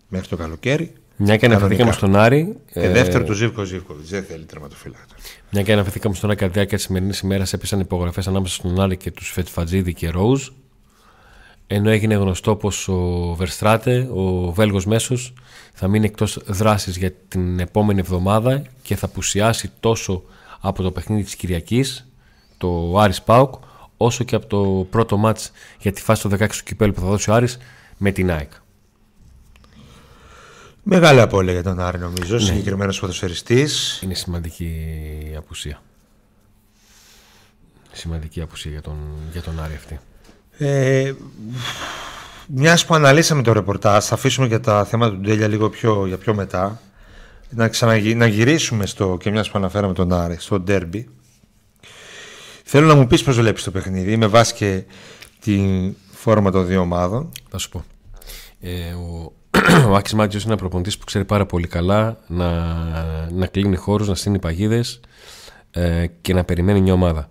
[0.07, 0.93] Μέχρι το καλοκαίρι.
[1.15, 2.57] Μια και αναφερθήκαμε στον Άρη.
[2.73, 4.05] Και ε, δεύτερο του Ζήβκο Ζήβκοβιτ.
[4.05, 5.05] Δεν θέλει τερματοφύλακα.
[5.51, 8.81] Μια και αναφερθήκαμε στον Άρη κατά τη διάρκεια της σημερινής ημέρας έπεσαν υπογραφές ανάμεσα στον
[8.81, 10.47] Άρη και τους Φετφατζίδη και Ρόουζ
[11.71, 15.33] ενώ έγινε γνωστό πως ο Βερστράτε, ο Βέλγος μέσος,
[15.73, 20.23] θα μείνει εκτός δράσης για την επόμενη εβδομάδα και θα πουσιάσει τόσο
[20.59, 22.07] από το παιχνίδι της Κυριακής,
[22.57, 23.53] το Άρης Πάουκ,
[23.97, 27.07] όσο και από το πρώτο μάτς για τη φάση του 16 του κυπέλου που θα
[27.07, 27.57] δώσει ο Άρης
[27.97, 28.51] με την ΑΕΚ.
[30.83, 32.41] Μεγάλη απώλεια για τον Άρη νομίζω, ναι.
[32.41, 34.01] συγκεκριμένος ποδοσφαιριστής.
[34.03, 34.73] Είναι σημαντική
[35.37, 35.81] απουσία.
[37.91, 38.97] Σημαντική απουσία για τον,
[39.31, 39.99] για τον Άρη αυτή.
[40.61, 41.13] Ε,
[42.47, 46.17] μιας που αναλύσαμε το ρεπορτάζ, θα αφήσουμε και τα θέματα του Ντέλια λίγο πιο, για
[46.17, 46.81] πιο μετά.
[47.49, 51.09] Να, ξαναγυ, να γυρίσουμε στο, και μιας που αναφέραμε τον Άρη, στο ντέρμπι.
[52.63, 54.83] Θέλω να μου πεις πώς βλέπεις το παιχνίδι, με βάση και
[55.39, 55.59] τη
[56.11, 57.29] φόρμα των δύο ομάδων.
[57.49, 57.83] Θα σου πω.
[58.59, 59.33] Ε, ο,
[59.91, 62.49] ο Άκης Μάτζιος είναι ένα προπονητής που ξέρει πάρα πολύ καλά να,
[63.31, 64.99] να κλείνει χώρους, να στείνει παγίδες
[65.71, 67.29] ε, και να περιμένει μια ομάδα.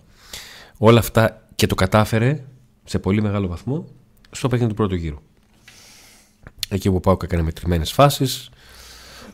[0.77, 2.43] Όλα αυτά και το κατάφερε
[2.89, 3.85] σε πολύ μεγάλο βαθμό
[4.31, 5.17] στο παιχνίδι του πρώτου γύρου.
[6.69, 8.49] Εκεί που πάω και έκανε μετρημένες φάσεις.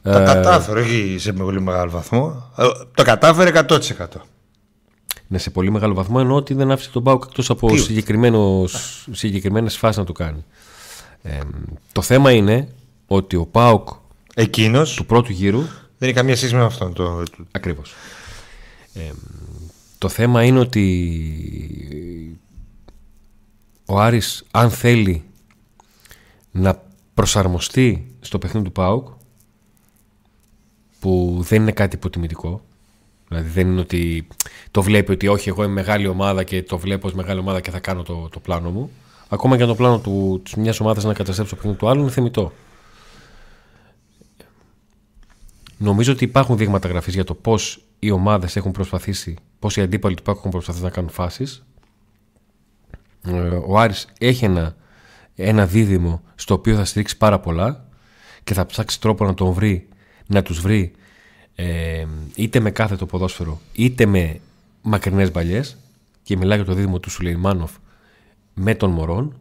[0.02, 2.52] Τα ε, κατάφερε, όχι σε πολύ μεγάλο βαθμό.
[2.58, 2.66] Ε,
[2.96, 3.80] το κατάφερε 100%.
[5.28, 7.70] Ναι, σε πολύ μεγάλο βαθμό ενώ ότι δεν άφησε τον Πάουκ εκτός από
[9.12, 10.46] συγκεκριμένες φάσεις να το κάνει.
[11.22, 11.40] Ε,
[11.92, 12.68] το θέμα είναι
[13.08, 13.90] ότι ο Πάουκ
[14.36, 15.62] Εκείνος του πρώτου γύρου.
[15.98, 16.94] Δεν έχει καμία σχέση με αυτόν.
[16.94, 17.24] Το...
[17.52, 17.94] Ακριβώς.
[18.94, 19.12] Ε,
[19.98, 20.86] το θέμα είναι ότι
[23.86, 25.24] ο Άρης αν θέλει
[26.52, 29.08] να προσαρμοστεί στο παιχνίδι του ΠΑΟΚ
[31.00, 32.62] που δεν είναι κάτι υποτιμητικό
[33.28, 34.28] δηλαδή δεν είναι ότι
[34.72, 37.72] το βλέπει ότι όχι εγώ είμαι μεγάλη ομάδα και το βλέπω ως μεγάλη ομάδα και
[37.72, 38.92] θα κάνω το, το πλάνο μου
[39.30, 42.02] ακόμα και αν το πλάνο του, της μιας ομάδας να καταστρέψει το παιχνίδι του άλλου
[42.02, 42.52] είναι θεμητό.
[45.78, 50.16] Νομίζω ότι υπάρχουν δείγματα γραφής για το πώς οι ομάδες έχουν προσπαθήσει, πώς οι αντίπαλοι
[50.16, 51.66] του ΠΑΟΚ έχουν προσπαθήσει να κάνουν φάσεις.
[51.75, 51.75] ε,
[53.68, 54.76] ο Άρης έχει ένα,
[55.36, 57.86] ένα δίδυμο στο οποίο θα στηρίξει πάρα πολλά
[58.44, 59.88] και θα ψάξει τρόπο να τον βρει,
[60.26, 60.92] να τους βρει
[61.56, 64.40] ε, είτε με κάθε το ποδόσφαιρο είτε με
[64.82, 65.78] μακρινές μπαλιές.
[66.24, 67.72] Και μιλάει για το δίδυμο του Σουλεϊμάνοφ
[68.54, 69.36] με τον Μωρόν.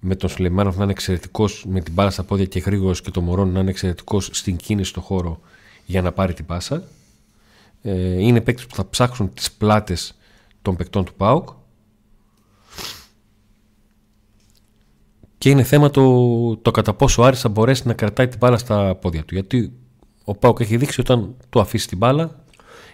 [0.00, 3.24] Με τον Σουλεϊμάνοφ να είναι εξαιρετικός με την μπάλα στα πόδια και γρήγορος και τον
[3.24, 5.40] Μωρόν να είναι εξαιρετικός στην κίνηση στο χώρο
[5.86, 6.82] για να πάρει την πάσα.
[7.82, 10.18] Ε, είναι παίκτες που θα ψάξουν τις πλάτες
[10.62, 11.48] των παικτών του ΠΑΟΚ
[15.38, 18.58] Και είναι θέμα το, το κατά πόσο ο Άρης θα μπορέσει να κρατάει την μπάλα
[18.58, 19.34] στα πόδια του.
[19.34, 19.72] Γιατί
[20.24, 22.30] ο Πάουκ έχει δείξει όταν του αφήσει την μπάλα,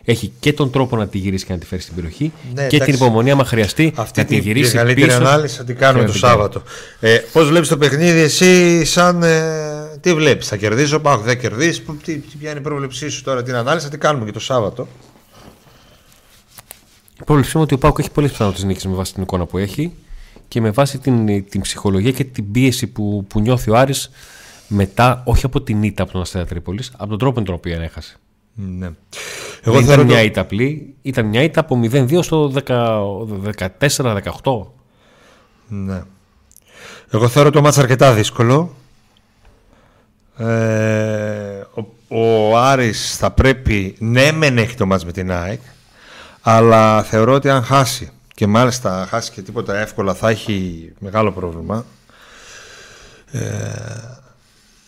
[0.04, 2.78] έχει και τον τρόπο να τη γυρίσει και να τη φέρει στην περιοχή ναι, και
[2.78, 4.70] την υπομονή, άμα χρειαστεί, Αυτή να τη γυρίσει.
[4.70, 6.62] Την καλύτερη πίσω, ανάλυση θα την κάνουμε το Σάββατο.
[7.00, 9.22] Ε, Πώς βλέπεις το παιχνίδι, εσύ, σαν.
[9.22, 11.83] Ε, τι βλέπεις, θα κερδίσει ο Πάουκ, δεν κερδίσει.
[12.04, 14.88] Τι, ποια είναι η πρόβλεψή σου τώρα, την ανάλυση θα την κάνουμε και το Σάββατο.
[17.20, 19.59] Η πρόβλεψή είναι ότι ο Πάουκ έχει πολλές πιθανότητες νίκη με βάση την εικόνα που
[19.59, 19.92] έχει
[20.55, 24.11] και με βάση την, την ψυχολογία και την πίεση που, που νιώθει ο Άρης
[24.69, 27.81] μετά, όχι από την ήττα από τον Αστέρα Τρίπολης, από τον τρόπο με τον οποίο
[27.81, 28.17] έχασε.
[28.55, 28.90] Ναι.
[29.62, 32.53] Εγώ Δεν ήταν μια ήττα απλή, ήταν μια ήττα από 0-2 στο
[33.88, 34.67] 14-18.
[35.69, 36.03] Ναι.
[37.11, 38.75] Εγώ θεωρώ το μάτς αρκετά δύσκολο.
[40.37, 40.47] Ε,
[41.75, 45.61] ο, ο Άρης θα πρέπει, ναι μεν έχει το μάτς με την ΑΕΚ,
[46.40, 51.85] αλλά θεωρώ ότι αν χάσει και μάλιστα χάσει και τίποτα εύκολα θα έχει μεγάλο πρόβλημα.
[53.31, 53.40] Ε,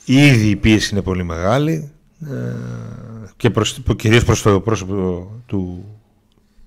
[0.04, 1.90] ήδη η πίεση είναι πολύ μεγάλη
[2.30, 2.54] ε,
[3.36, 5.84] και προς, κυρίως προς το πρόσωπο του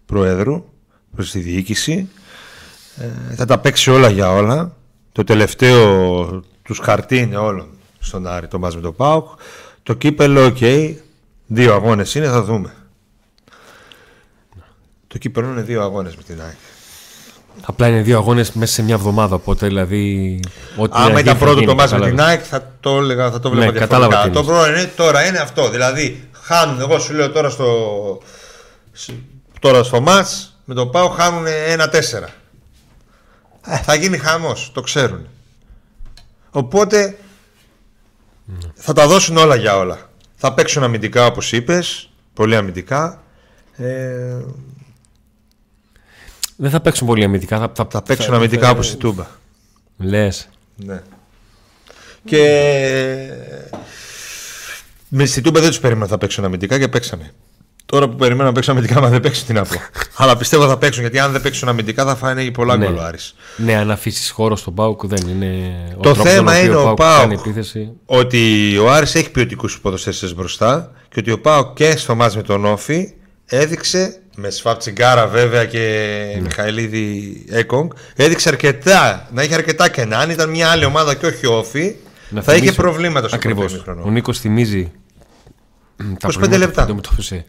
[0.05, 0.65] Προέδρου,
[1.15, 2.09] προς τη διοίκηση.
[2.97, 4.75] Ε, θα τα παίξει όλα για όλα.
[5.11, 6.25] Το τελευταίο
[6.61, 7.67] τους χαρτί είναι όλων
[7.99, 9.27] στον Άρη, το μας με το ΠΑΟΚ.
[9.83, 10.95] Το κύπελο, OK, okay,
[11.47, 12.73] δύο αγώνες είναι, θα δούμε.
[15.09, 16.55] Το κύπελο είναι δύο αγώνες με την ΑΕΚ.
[17.65, 19.35] Απλά είναι δύο αγώνες μέσα σε μια εβδομάδα.
[19.35, 20.39] Οπότε δηλαδή.
[20.77, 23.71] Ό,τι Άμα ήταν πρώτο το μάτς με την ΑΕΚ θα το, έλεγα, θα το βλέπα
[23.71, 24.29] ναι, διαφορετικά.
[24.29, 25.69] Το πρώτο είναι τώρα είναι αυτό.
[25.69, 28.21] Δηλαδή χάνουν, εγώ σου λέω τώρα στο,
[29.59, 31.95] τώρα στο μάτς με το ΠΑΟ χάνουν ένα 4
[33.65, 35.27] ε, θα γίνει χαμός, το ξέρουν.
[36.49, 37.17] Οπότε
[38.73, 40.09] θα τα δώσουν όλα για όλα.
[40.35, 43.21] Θα παίξουν αμυντικά όπως είπες, πολύ αμυντικά.
[43.75, 44.37] Ε,
[46.61, 47.57] Δεν θα παίξουν πολύ αμυντικά.
[47.59, 49.25] Θα, θα, θα παίξουν αμυντικά όπως η Τούμπα.
[49.97, 50.49] Λες.
[50.75, 51.01] Ναι.
[52.25, 52.39] Και
[55.09, 57.31] με στην Τούμπα δεν τους περίμενα θα παίξουν αμυντικά και παίξαμε.
[57.85, 59.75] Τώρα που περιμένω να παίξουν αμυντικά, μα δεν παίξουν τι να πω.
[60.23, 62.85] Αλλά πιστεύω θα παίξουν γιατί αν δεν παίξουν αμυντικά θα φάνε πολλά Ναι.
[62.85, 63.35] γκολ ο Άρης.
[63.57, 65.73] Ναι, αν αφήσεις χώρο στον Πάουκ δεν είναι.
[65.97, 67.91] ο Το τρόπος θέμα με τον είναι οποίο ο ΠΑΟΚ κάνει ΠΑΟΚ επίθεση.
[68.05, 72.41] ότι ο Άρης έχει ποιοτικούς ποδοσφαιριστές μπροστά και ότι ο Πάο και στο μάτς με
[72.41, 73.13] τον Όφη
[73.45, 75.79] έδειξε με Σφαπτσιγκάρα βέβαια και
[76.35, 76.41] Ναι.
[76.41, 81.45] Μιχαηλίδη Έκογκ έδειξε αρκετά, να είχε αρκετά κενά αν ήταν μια άλλη ομάδα και όχι
[81.45, 81.95] ο Όφη
[82.29, 83.57] Να θα είχε θυμίσω- προβλήματα στο Ακριβώς.
[83.65, 84.03] πρώτο ημίχρονο.
[84.07, 84.91] Ο Νίκος θυμίζει.
[85.97, 86.73] τα 25 προβλήματα λεπτά.
[86.75, 87.45] που αντιμετώπισε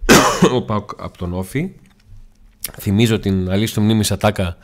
[0.56, 1.70] ο Πάουκ από τον Όφη.
[2.80, 4.56] Θυμίζω την αλήθεια μνήμης ατάκα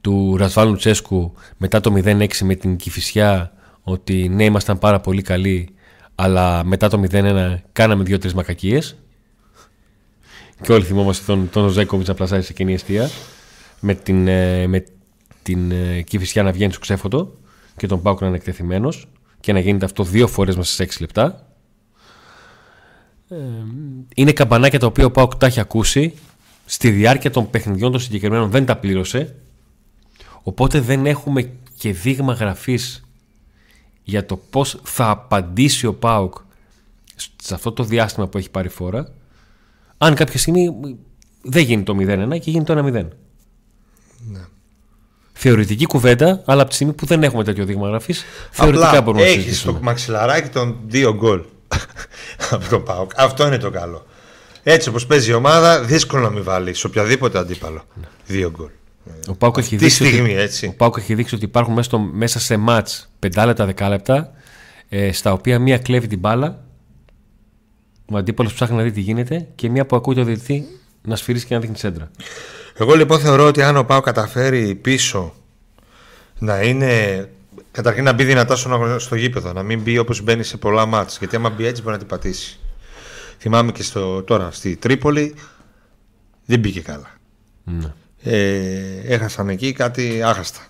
[0.00, 5.68] του Ρασβάλου Λουτσέσκου μετά το 0-6 με την Κηφισιά ότι ναι ήμασταν πάρα πολύ καλοί
[6.14, 8.96] αλλά μετά το 0-1 κάναμε δύο-τρεις μακακίες
[10.62, 13.10] και όλοι θυμόμαστε τον, τον Ζέκοβιτς να πλασάρει σε κοινή αιστεία
[13.80, 14.84] με την, ε, με
[15.42, 17.38] την ε, Κηφισιά να βγαίνει στο ξέφωτο
[17.76, 19.08] και τον Πάουκ να είναι εκτεθειμένος
[19.40, 21.46] και να γίνεται αυτό δύο φορές μέσα σε 6 λεπτά
[24.14, 26.14] είναι καμπανάκια τα οποία ο Πάοκ τα έχει ακούσει.
[26.66, 29.34] Στη διάρκεια των παιχνιδιών των συγκεκριμένων δεν τα πλήρωσε.
[30.42, 33.04] Οπότε δεν έχουμε και δείγμα γραφής
[34.02, 36.34] για το πώς θα απαντήσει ο Πάοκ
[37.36, 39.12] σε αυτό το διάστημα που έχει πάρει φόρα.
[39.98, 40.70] Αν κάποια στιγμή
[41.42, 43.06] δεν γίνει το 0-1 και γίνει το 1-0.
[45.32, 49.22] Θεωρητική κουβέντα, αλλά από τη στιγμή που δεν έχουμε τέτοιο δείγμα γραφής, θεωρητικά Απλά μπορούμε
[49.22, 49.72] να έχεις συζητήσουμε.
[49.72, 51.42] στο μαξιλαράκι των δύο γκολ
[52.50, 53.10] από τον Πάοκ.
[53.16, 54.06] Αυτό είναι το καλό.
[54.62, 57.82] Έτσι όπως παίζει η ομάδα, δύσκολο να μην βάλεις σε οποιαδήποτε αντίπαλο.
[58.26, 58.68] Δύο γκολ.
[59.28, 60.66] Ο Πάουκ έχει, Τη δείξει στιγμή, ότι, έτσι.
[60.66, 64.32] ο Πάουκ έχει δείξει ότι υπάρχουν μέσα, στο, μέσα σε μάτς 5 λεπτά, 10 λεπτά
[64.88, 66.64] ε, στα οποία μία κλέβει την μπάλα
[68.10, 70.66] ο αντίπαλος ψάχνει να δει τι γίνεται και μία που ακούει το διαιτητή
[71.02, 72.10] να σφυρίσει και να δείχνει σέντρα.
[72.74, 75.34] Εγώ λοιπόν θεωρώ ότι αν ο Πάο καταφέρει πίσω
[76.38, 77.24] να είναι.
[77.70, 80.86] Καταρχήν να μπει δυνατά στον αγώνα- στο γήπεδο, να μην μπει όπως μπαίνει σε πολλά
[80.86, 82.58] μάτς Γιατί άμα μπει έτσι μπορεί να την πατήσει.
[83.38, 85.34] Θυμάμαι και στο, τώρα στη Τρίπολη
[86.44, 87.10] δεν μπήκε καλά.
[87.64, 87.92] Ναι.
[88.22, 90.60] Ε, έχασαν εκεί κάτι άχαστα.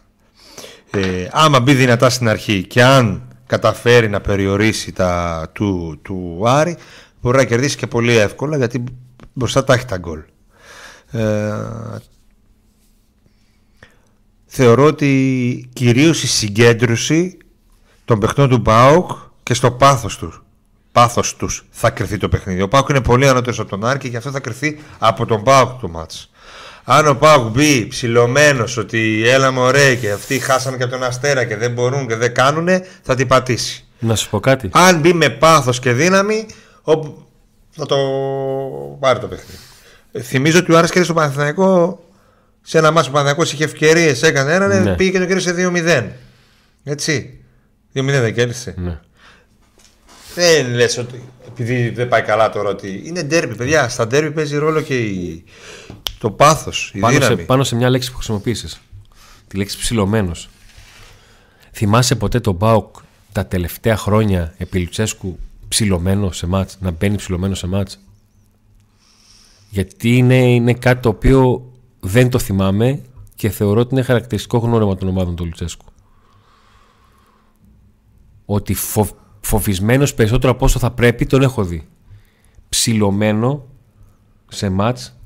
[0.91, 6.77] Ε, άμα μπει δυνατά στην αρχή και αν καταφέρει να περιορίσει τα του, του Άρη
[7.21, 8.85] μπορεί να κερδίσει και πολύ εύκολα γιατί
[9.33, 10.23] μπροστά τα έχει τα γκολ.
[11.11, 11.55] Ε,
[14.47, 17.39] θεωρώ ότι κυρίως η συγκέντρωση
[18.05, 19.11] των παιχνών του ΠΑΟΚ
[19.43, 20.41] και στο πάθος τους
[20.97, 22.63] πάθος τους θα κρυθεί το παιχνίδι.
[22.63, 25.43] Ο ΠΑΟΚ είναι πολύ ανώτερος από τον Άρη και γι' αυτό θα κρυθεί από τον
[25.43, 26.31] ΠΑΟΚ το μάτς.
[26.85, 31.45] Αν ο ΠΑΟΚ μπει ψηλωμένος ότι έλα μωρέ και αυτοί χάσανε και από τον Αστέρα
[31.45, 33.85] και δεν μπορούν και δεν κάνουνε θα την πατήσει.
[33.99, 34.71] Να σου πω κάτι.
[34.73, 36.47] Αν μπει με πάθος και δύναμη
[36.89, 37.27] όπου
[37.71, 37.97] θα το
[39.01, 39.59] πάρει το παιχνίδι.
[40.13, 42.05] Ε, Θυμίζω ότι ο Άρης κέρδισε τον Παναθηναϊκό
[42.63, 44.95] σε ένα μάτσο που ο Παναθηναϊκός είχε ευκαιρίες, έκανε έναν, Ναι.
[44.95, 46.11] πήγε και το κέρδισε 2-0.
[46.85, 47.41] Έτσι.
[47.95, 48.75] 2-0 δεν κέρδισε.
[48.77, 49.01] Ναι.
[50.35, 53.89] Δεν λες ότι επειδή δεν πάει καλά τώρα ότι είναι ντέρμπι, παιδιά.
[53.89, 55.45] Στα ντέρμπι παίζει ρόλο και η...
[56.19, 57.43] το πάθος, η Πάνω σε, δύναμη.
[57.43, 58.81] πάνω σε μια λέξη που χρησιμοποίησες.
[59.49, 60.49] Τη λέξη ψηλωμένος.
[61.73, 62.97] Θυμάσαι ποτέ τον Μπάουκ
[63.33, 67.99] τα τελευταία χρόνια επί Λουτσέσκου ψηλωμένο σε μάτς, να μπαίνει ψηλωμένο σε μάτς.
[69.71, 73.01] Γιατί είναι, είναι κάτι το οποίο δεν το θυμάμαι
[73.35, 75.85] και θεωρώ ότι είναι χαρακτηριστικό γνώρισμα των ομάδων του Λουτσέσκου.
[78.45, 79.09] Ότι φο,
[79.41, 81.89] φοβισμένος περισσότερο από όσο θα πρέπει τον έχω δει.
[82.69, 83.65] Ψηλωμένο
[84.49, 85.17] σε ματς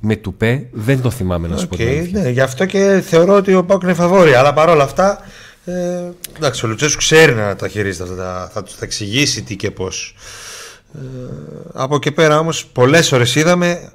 [0.00, 2.20] με τουπέ δεν το θυμάμαι να σου πω Οκ, την αλήθεια.
[2.20, 4.34] ναι, γι' αυτό και θεωρώ ότι ο ΠΑΟΚ είναι φαβορί.
[4.34, 5.18] Αλλά παρόλα αυτά,
[5.70, 8.16] ε, εντάξει, ο Λουτσέσκου ξέρει να τα χειρίζεται αυτά.
[8.16, 10.14] τα- Θα του τα εξηγήσει τι και πώς.
[10.94, 10.98] Ε,
[11.72, 13.92] από εκεί πέρα όμως, πολλές ώρες είδαμε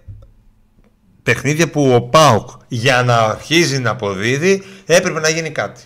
[1.24, 5.82] παιχνίδια που ο Πάουκ για να αρχίζει να αποδίδει έπρεπε να γίνει κάτι.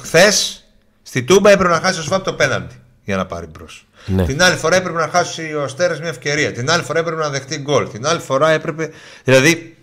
[0.00, 0.64] Χθες
[1.02, 2.74] στη Τούμπα έπρεπε να χάσει ο Σβάπ το πέναντι
[3.04, 3.84] για να πάρει μπρος.
[4.06, 4.24] Ναι.
[4.26, 6.52] Την άλλη φορά έπρεπε να χάσει ο Αστέρας μια ευκαιρία.
[6.52, 7.88] Την άλλη φορά έπρεπε να δεχτεί γκολ.
[7.90, 8.90] Την άλλη φορά έπρεπε.
[9.24, 9.76] Δηλαδή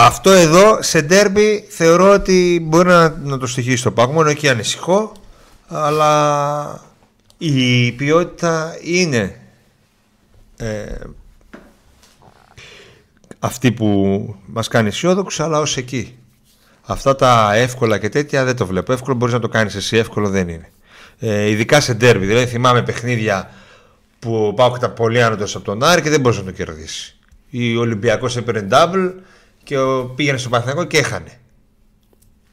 [0.00, 4.12] αυτό εδώ σε ντέρμπι θεωρώ ότι μπορεί να, να το στοιχήσει το Πάουκ.
[4.12, 5.12] Μόνο εκεί ανησυχώ.
[5.68, 6.80] Αλλά
[7.38, 9.40] η ποιότητα είναι
[10.56, 10.84] ε,
[13.38, 16.18] αυτή που μας κάνει αισιόδοξου αλλά ως εκεί.
[16.82, 18.92] Αυτά τα εύκολα και τέτοια δεν το βλέπω.
[18.92, 20.70] Εύκολο μπορείς να το κάνεις εσύ, εύκολο δεν είναι.
[21.18, 22.26] Ε, ειδικά σε ντέρμπι.
[22.26, 23.50] Δηλαδή θυμάμαι παιχνίδια
[24.18, 27.16] που ο Πάουκ ήταν πολύ άνετος από τον Άρη και δεν μπορούσε να το κερδίσει.
[27.76, 29.12] Ο Ολυμπιακός έπαιρνε double
[29.68, 31.40] και ο, πήγαινε στο Παθηνακό και έχανε.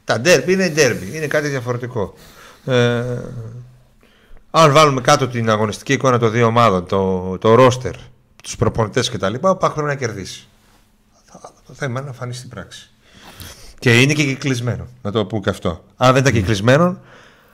[0.04, 2.13] Τα ντέρμπι είναι ντέρμπι, είναι κάτι διαφορετικό.
[2.65, 3.04] Ε,
[4.51, 7.93] αν βάλουμε κάτω την αγωνιστική εικόνα των δύο ομάδων, το, το ρόστερ,
[8.43, 10.47] τους προπονητές κτλ., ο Πάκ πρέπει να κερδίσει.
[11.67, 12.89] Το θέμα είναι να φανεί στην πράξη.
[13.80, 15.84] Και είναι και κυκλισμένο, να το πω και αυτό.
[15.95, 16.99] Αν δεν ήταν κυκλισμένο,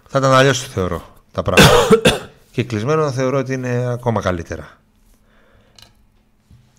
[0.07, 1.87] θα ήταν αλλιώς το θεωρώ τα πράγματα.
[2.51, 4.80] κυκλισμένο θεωρώ ότι είναι ακόμα καλύτερα.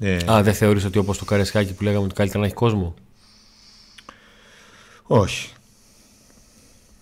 [0.04, 2.94] Ε, Α, δεν θεωρείς ότι όπως το Καρεσκάκι που λέγαμε ότι καλύτερα να έχει κόσμο;
[5.02, 5.52] Όχι.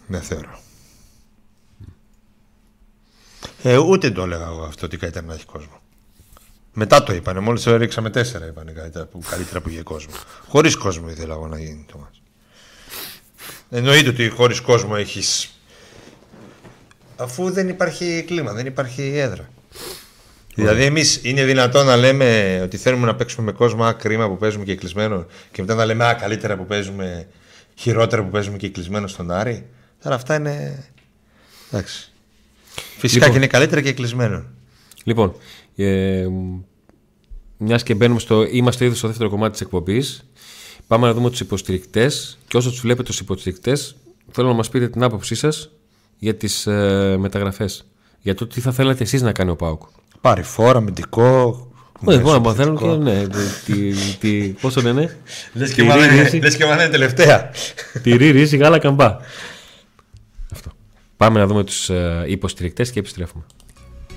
[0.07, 0.59] Δεν θεωρώ.
[3.63, 5.81] Ε, ούτε το έλεγα εγώ αυτό ότι καλύτερα να έχει κόσμο.
[6.73, 10.13] Μετά το είπανε, μόλις το ρίξαμε τέσσερα είπανε καλύτερα που, καλύτερα που είχε κόσμο.
[10.49, 12.11] Χωρίς κόσμο ήθελα εγώ να γίνει το μα.
[13.71, 15.49] Εννοείται ότι χωρίς κόσμο έχει.
[17.17, 19.49] Αφού δεν υπάρχει κλίμα, δεν υπάρχει έδρα.
[20.61, 24.37] Δηλαδή, εμείς είναι δυνατόν να λέμε ότι θέλουμε να παίξουμε με κόσμο, α, κρίμα που
[24.37, 27.29] παίζουμε και κλεισμένο, και μετά να λέμε, α, καλύτερα που παίζουμε,
[27.75, 29.67] χειρότερα που παίζουμε και κλεισμένο στον Άρη.
[30.03, 30.85] Τώρα αυτά είναι.
[31.71, 32.13] Εντάξει.
[32.99, 34.45] Φυσικά λοιπόν, και είναι καλύτερα και κλεισμένο.
[35.05, 35.35] Λοιπόν,
[35.77, 36.27] ε,
[37.57, 38.43] μιας και μπαίνουμε στο.
[38.51, 40.25] Είμαστε ήδη στο δεύτερο κομμάτι της εκπομπής.
[40.87, 42.39] Πάμε να δούμε τους υποστηρικτές.
[42.49, 43.97] Και όσο τους βλέπετε τους υποστηρικτές,
[44.31, 45.71] θέλω να μας πείτε την άποψή σας
[46.19, 47.90] για τις ε, μεταγραφές.
[48.21, 49.83] Για το τι θα θέλατε εσείς να κάνει ο Πάουκ.
[50.21, 51.65] Πάρει φόρα, αμυντικό.
[52.05, 53.27] Όχι, μόνο να θέλουν και ναι.
[53.65, 55.17] Τι, τι, πόσο λένε;
[55.53, 55.73] Λες
[56.57, 57.51] και μα είναι τελευταία.
[58.03, 59.21] Τυρί, ρύζι, γάλα, καμπά.
[60.53, 60.71] Αυτό.
[61.17, 63.45] Πάμε να δούμε τους ε, υποστηρικτές και επιστρέφουμε.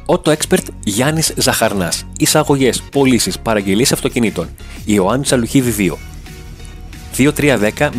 [0.06, 2.06] Auto Expert Γιάννης Ζαχαρνάς.
[2.18, 4.50] Εισαγωγές, πωλήσεις, παραγγελίες αυτοκινήτων.
[4.86, 5.98] Ιωάννης Αλουχίδη 2.
[7.18, 7.90] 2310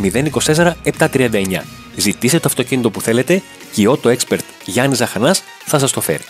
[0.45, 1.84] 024 739.
[1.97, 6.25] Ζητήστε το αυτοκίνητο που θέλετε και η Auto Expert Γιάννης Ζαχαρνάς θα σας το φέρει.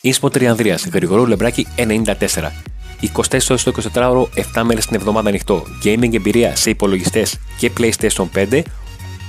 [0.00, 2.52] Ίσπο Τριανδρίας, Γρηγορού Λεμπράκη 94.
[3.00, 5.66] 24 ώρες το 24ωρο, 7 μέρες την εβδομάδα ανοιχτό.
[5.84, 8.62] Gaming εμπειρία σε υπολογιστές και PlayStation 5.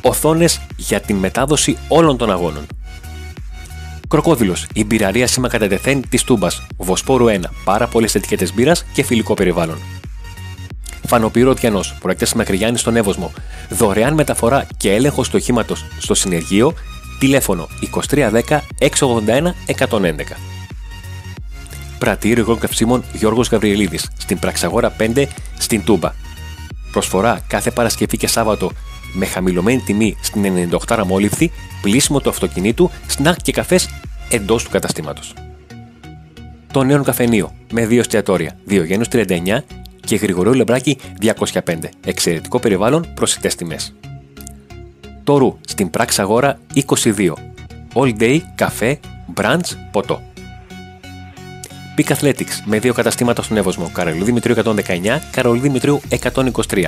[0.01, 2.65] Οθόνες για την μετάδοση όλων των αγώνων.
[4.07, 6.61] Κροκόδηλος, η μπειραρία σήμα κατά τεθέν της Τούμπας.
[6.77, 9.77] Βοσπόρου 1, πάρα πολλές ετικέτες μπύρας και φιλικό περιβάλλον.
[11.07, 13.33] Φανοπύρο Διανό, προέκτε Μακριγιάννης στον Εύωσμο.
[13.69, 16.73] Δωρεάν μεταφορά και έλεγχο του οχήματος στο συνεργείο.
[17.19, 17.67] Τηλέφωνο
[18.09, 20.37] 2310 681 111.
[21.97, 25.25] Πρατήριο Υγρών Καυσίμων Γιώργος Γαβριελίδης, στην Πραξαγόρα 5,
[25.57, 26.11] στην Τούμπα.
[26.91, 28.71] Προσφορά κάθε Παρασκευή και Σάββατο
[29.13, 33.89] με χαμηλωμένη τιμή στην 98 μόλιβδη, πλήσιμο του αυτοκινήτου, σνακ και καφές
[34.29, 35.33] εντός του καταστήματος.
[36.73, 39.63] Το νέο καφενείο με δύο εστιατόρια, Διογένου 39
[40.07, 41.61] και Γρηγορίου Λεμπράκη 205.
[42.05, 43.93] Εξαιρετικό περιβάλλον, προσιτέ τιμές.
[45.23, 47.33] Το Ρου στην πράξη αγορά 22.
[47.93, 48.99] All day, καφέ,
[49.35, 50.21] brunch, ποτό.
[51.97, 54.73] Peak Athletics με δύο καταστήματα στον Εύωσμο, Καρολίου Δημητρίου 119,
[55.31, 56.85] Καρολίου Δημητρίου 123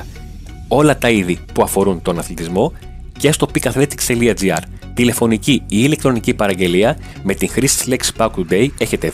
[0.69, 2.73] όλα τα είδη που αφορούν τον αθλητισμό
[3.17, 4.61] και στο peakathletics.gr.
[4.99, 9.11] Τηλεφωνική ή ηλεκτρονική παραγγελία με την χρήση της λέξης Pack Today έχετε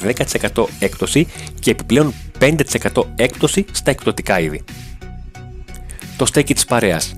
[0.53, 1.27] 10% έκπτωση
[1.59, 4.63] και επιπλέον 5% έκπτωση στα εκπτωτικά είδη.
[6.17, 7.15] Το στέκι της παρέας.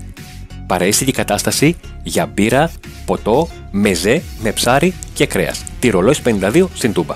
[0.67, 2.71] Παραίστηκε κατάσταση για μπύρα,
[3.05, 5.63] ποτό, μεζέ, με ψάρι και κρέας.
[5.79, 7.15] Τυρολόις 52 στην Τούμπα.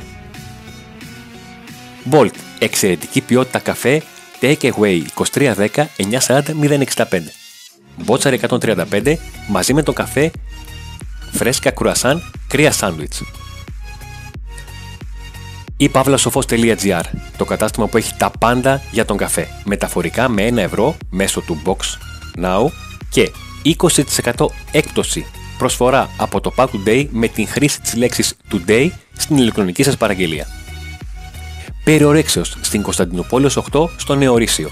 [2.12, 2.34] Bolt.
[2.60, 4.02] Εξαιρετική ποιότητα καφέ
[4.42, 5.02] Take Away
[5.34, 5.68] 2310
[6.28, 6.42] 940
[6.96, 7.04] 065.
[8.06, 9.16] Μπότσαρ 135
[9.48, 10.32] μαζί με το καφέ
[11.32, 13.24] φρέσκα κουρασάν κρύα σάντουιτς.
[15.78, 17.02] Ή pavlasofos.gr,
[17.38, 21.62] το κατάστημα που έχει τα πάντα για τον καφέ, μεταφορικά με 1 ευρώ μέσω του
[21.66, 21.78] Box
[22.44, 22.68] Now
[23.10, 23.32] και
[24.36, 25.26] 20% έκπτωση
[25.58, 30.48] προσφορά από το Pack Today με την χρήση της λέξης Today στην ηλεκτρονική σας παραγγελία.
[31.84, 34.70] Περιορέξεως στην Κωνσταντινούπολης 8 στο Νεορίσιο.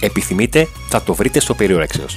[0.00, 2.16] επιθυμείτε θα το βρείτε στο Περιορέξεως.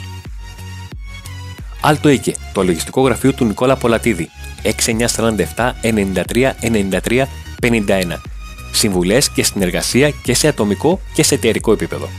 [1.81, 4.29] Άλτο Οίκε, το λογιστικό γραφείο του Νικόλα Πολατίδη.
[4.63, 7.25] 6947 93 93
[7.61, 8.17] 51.
[8.71, 12.09] Συμβουλές και συνεργασία και σε ατομικό και σε εταιρικό επίπεδο.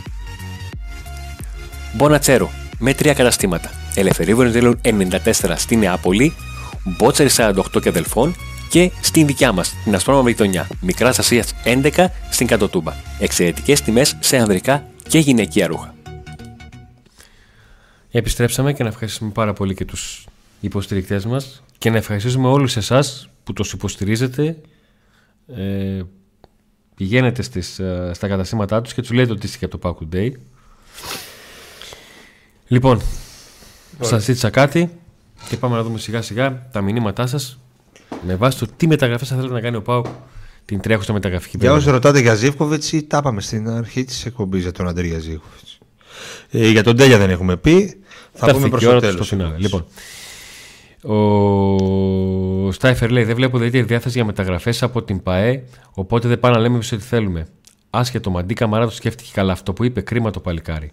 [1.93, 3.71] Μπονατσέρο, με τρία καταστήματα.
[3.95, 6.35] Ελευθερίου Βενιζέλου 94 στη Νεάπολη,
[6.85, 7.53] Μπότσερη 48
[7.83, 8.35] και αδελφών
[8.71, 12.93] και στην δικιά μας, την Αστρόνομη Γειτονιά, Μικρά Ασία 11 στην Κατοτούμπα.
[13.19, 15.95] Εξαιρετικές τιμές σε ανδρικά και γυναικεία ρούχα.
[18.11, 20.27] Επιστρέψαμε και να ευχαριστούμε πάρα πολύ και τους
[20.61, 24.57] υποστηρικτές μας και να ευχαριστήσουμε όλους εσάς που τους υποστηρίζετε.
[25.57, 26.03] Ε,
[26.95, 30.14] πηγαίνετε στις, ε, στα καταστήματά τους και τους λέτε ότι είστε και από το Pack
[30.14, 30.31] Day
[32.69, 33.01] Λοιπόν,
[34.01, 34.91] σας ζήτησα κάτι.
[35.49, 37.59] Και πάμε να δούμε σιγά σιγά τα μηνύματά σας
[38.27, 40.07] με βάση το τι μεταγραφές θα θέλετε να κάνει ο Πάουκ
[40.65, 41.81] την τρέχουσα μεταγραφική Για περίοδο.
[41.83, 45.79] όσοι ρωτάτε για Ζήφκοβιτς, τα είπαμε στην αρχή της εκπομπής για τον Αντρία Ζήφκοβιτς.
[46.51, 48.01] Ε, για τον Τέλια δεν έχουμε πει.
[48.33, 49.27] Θα Θα πούμε έρθει προς και η το ώρα του τέλος.
[49.27, 49.57] στο φινάλε.
[49.59, 49.87] Λοιπόν,
[52.67, 56.55] ο Στάιφερ λέει: Δεν βλέπω ιδιαίτερη διάθεση για μεταγραφές από την ΠαΕ, οπότε δεν πάμε
[56.55, 57.47] να λέμε εμείς ό,τι θέλουμε.
[57.91, 60.01] Άσχετο, Μαντί Καμαρά το σκέφτηκε καλά αυτό που είπε.
[60.01, 60.91] Κρίμα το παλικάρι.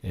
[0.00, 0.10] Ε,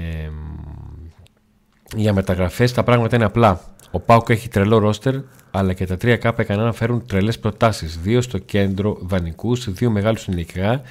[1.96, 3.62] για μεταγραφές τα πράγματα είναι απλά.
[3.92, 5.16] Ο Πάουκ έχει τρελό ρόστερ,
[5.52, 8.00] αλλά και τα τρία κάπα ικανά να φέρουν τρελές προτάσεις.
[8.00, 10.82] Δύο στο κέντρο δανεικού, δύο μεγάλους συνολικά,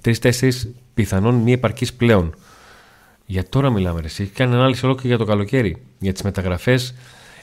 [0.00, 2.34] τρει-τέσσερι πιθανόν μη επαρκή πλέον.
[3.26, 4.06] Για τώρα μιλάμε, ρε.
[4.06, 4.22] εσύ.
[4.22, 5.82] Έχει κάνει ανάλυση ολόκληρη για το καλοκαίρι.
[5.98, 6.94] Για τις μεταγραφές,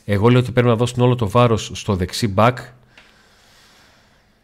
[0.06, 2.54] εγώ λέω ότι πρέπει να δώσουν όλο το βάρος στο δεξί back.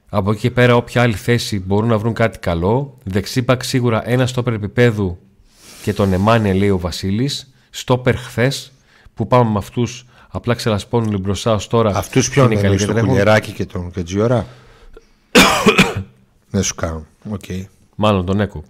[0.09, 2.97] Από εκεί και πέρα, όποια άλλη θέση μπορούν να βρουν κάτι καλό.
[3.03, 5.17] Δεξί back σίγουρα ένα στόπερ επίπεδου
[5.83, 7.53] και τον Εμάνια, λέει ο Βασίλης.
[7.69, 8.71] Στόπερ χθες
[9.13, 10.05] που πάμε με αυτούς
[10.35, 11.95] απλά ξελασπώνουν μπροστά ως τώρα.
[11.95, 13.09] Αυτούς ποιον είναι είναι, καλύτεροι το έχουν.
[13.09, 14.47] κουλιεράκι και τον Κετζιόρα.
[16.53, 17.05] δεν σου κάνω.
[17.29, 17.43] Οκ.
[17.95, 18.63] Μάλλον τον Έκο.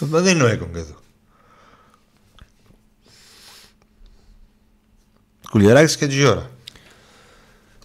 [0.00, 0.94] Μα Δεν είναι ο Έκον και εδώ.
[5.50, 6.50] Κουλιεράκης και Τζιόρα.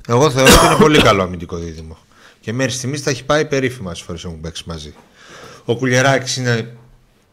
[0.08, 1.98] Εγώ θεωρώ ότι είναι πολύ καλό αμυντικό δίδυμο.
[2.40, 4.94] Και μέχρι στιγμής τα έχει πάει περίφημα as φορές έχουν παίξει μαζί.
[5.66, 6.62] Ο Κουλιεράκη είναι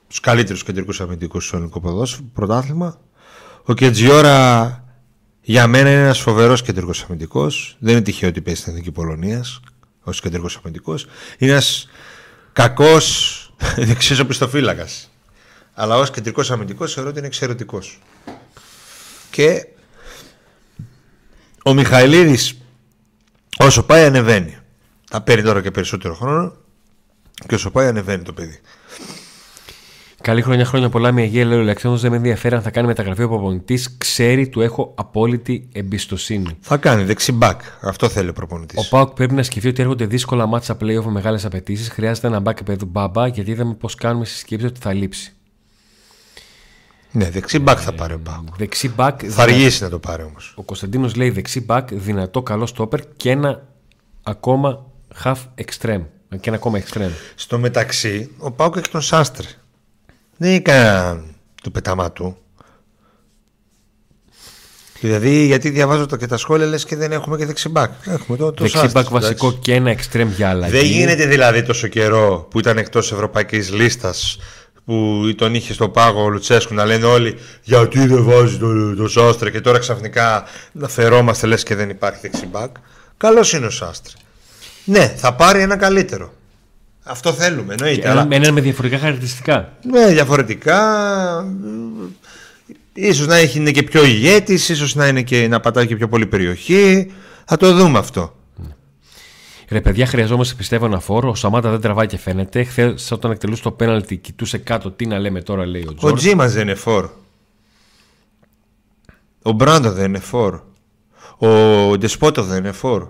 [0.08, 3.00] του καλύτερους κεντρικούς αμυντικούς στο ελληνικό ποδόσφαιρο, πρωτάθλημα.
[3.64, 4.79] Ο Κετζιόρα
[5.50, 7.76] για μένα είναι ένας φοβερός κεντρικός αμυντικός.
[7.78, 9.60] Δεν είναι τυχαίο ότι παίζει στην Εθνική Πολωνίας
[10.02, 11.06] ως κεντρικός αμυντικός.
[11.38, 11.88] Είναι ένας
[12.52, 13.36] κακός
[13.88, 15.10] δεξιός οπισθοφύλακας.
[15.74, 17.98] Αλλά ως κεντρικός αμυντικός θεωρώ ότι είναι εξαιρετικός.
[19.30, 19.66] Και
[21.64, 22.58] ο Μιχαηλίδης
[23.58, 24.58] όσο πάει ανεβαίνει.
[25.10, 26.56] Θα παίρνει τώρα και περισσότερο χρόνο
[27.46, 28.60] και όσο πάει ανεβαίνει το παιδί.
[30.22, 31.12] Καλή χρονιά, χρόνια πολλά.
[31.12, 32.02] Με υγεία, λέει ο Αλεξάνδρος.
[32.02, 33.96] Δεν με ενδιαφέρει αν θα κάνει μεταγραφή ο προπονητής.
[33.98, 36.56] Ξέρει, του έχω απόλυτη εμπιστοσύνη.
[36.60, 37.60] Θα κάνει δεξί μπακ.
[37.80, 38.86] Αυτό θέλει ο προπονητής.
[38.86, 41.88] Ο ΠΑΟΚ πρέπει να σκεφτεί ότι έρχονται δύσκολα μάτσα playoff με μεγάλες απαιτήσεις.
[41.88, 45.32] Χρειάζεται ένα μπακ επίπεδου Μπάμπα γιατί είδαμε πώς κάνουμε στη σκέψη ότι θα λείψει.
[47.12, 48.56] Ναι, δεξί μπακ θα πάρει ο ΠΑΟΚ.
[48.56, 49.20] Δεξί μπακ.
[49.28, 50.54] Θα αργήσει να το πάρει όμως.
[50.56, 53.66] Ο Κωνσταντίνος λέει δεξί μπακ, δυνατό καλό στόπερ και ένα
[54.22, 54.86] ακόμα
[55.24, 56.04] half extreme.
[56.30, 57.10] Και ένα ακόμα extreme.
[57.34, 59.46] Στο μεταξύ, ο Πάουκ έχει τον Σάστρε.
[60.42, 61.22] Δεν είναι κανένα
[61.62, 62.36] του πεταμά του.
[65.00, 67.90] Δηλαδή, γιατί διαβάζω το και τα σχόλια λες και δεν έχουμε και δεξιμπάκ.
[68.04, 69.62] Έχουμε το, το Δεξί Σάστρε, μπακ βασικό εντάξει.
[69.62, 70.72] και ένα extreme για αλλαγή.
[70.72, 74.38] Δεν γίνεται δηλαδή τόσο καιρό που ήταν εκτός ευρωπαϊκής λίστας
[74.84, 79.08] που τον είχε στο πάγο ο Λουτσέσκου να λένε όλοι γιατί δεν βάζει το, το
[79.08, 82.76] Σάστρε και τώρα ξαφνικά να φερόμαστε λες και δεν υπάρχει δεξιμπάκ.
[83.16, 84.16] Καλός είναι ο Σάστρε.
[84.84, 86.32] Ναι, θα πάρει ένα καλύτερο.
[87.02, 88.00] Αυτό θέλουμε, εννοείται.
[88.00, 89.72] Και αλλά- ένα, ένα με διαφορετικά χαρακτηριστικά.
[89.82, 90.78] ναι, διαφορετικά.
[92.92, 96.08] Ίσως να έχει, είναι και πιο ηγέτης, ίσως να, είναι και, να πατάει και πιο
[96.08, 97.10] πολύ περιοχή.
[97.44, 98.34] Θα το δούμε αυτό.
[99.68, 101.28] Ρε παιδιά, χρειαζόμαστε πιστεύω ένα φόρο.
[101.30, 102.64] Ο Σαμάτα δεν τραβάει και φαίνεται.
[102.64, 106.16] Χθες, όταν εκτελούσε το πέναλτι, κοιτούσε κάτω τι να λέμε τώρα, λέει ο Ο Τζόρτ.
[106.16, 107.08] Τζίμας δεν είναι φόρ.
[109.42, 110.60] Ο Μπράντο δεν είναι φόρ.
[111.38, 111.48] Ο
[111.98, 113.08] Ντεσπότο δεν είναι φόρ.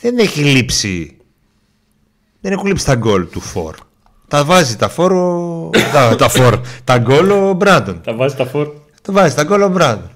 [0.00, 1.16] Δεν έχει λείψει.
[2.44, 3.74] Δεν έχουν λείψει τα γκολ του φόρ.
[4.28, 5.70] Τα βάζει τα φόρ ο...
[5.92, 6.58] τα, τα φόρ.
[6.84, 8.00] Τα γκολ ο Μπράντον.
[8.04, 8.68] Τα βάζει τα φόρ.
[9.02, 10.10] Το βάζει τα γκολ ο Μπράντον.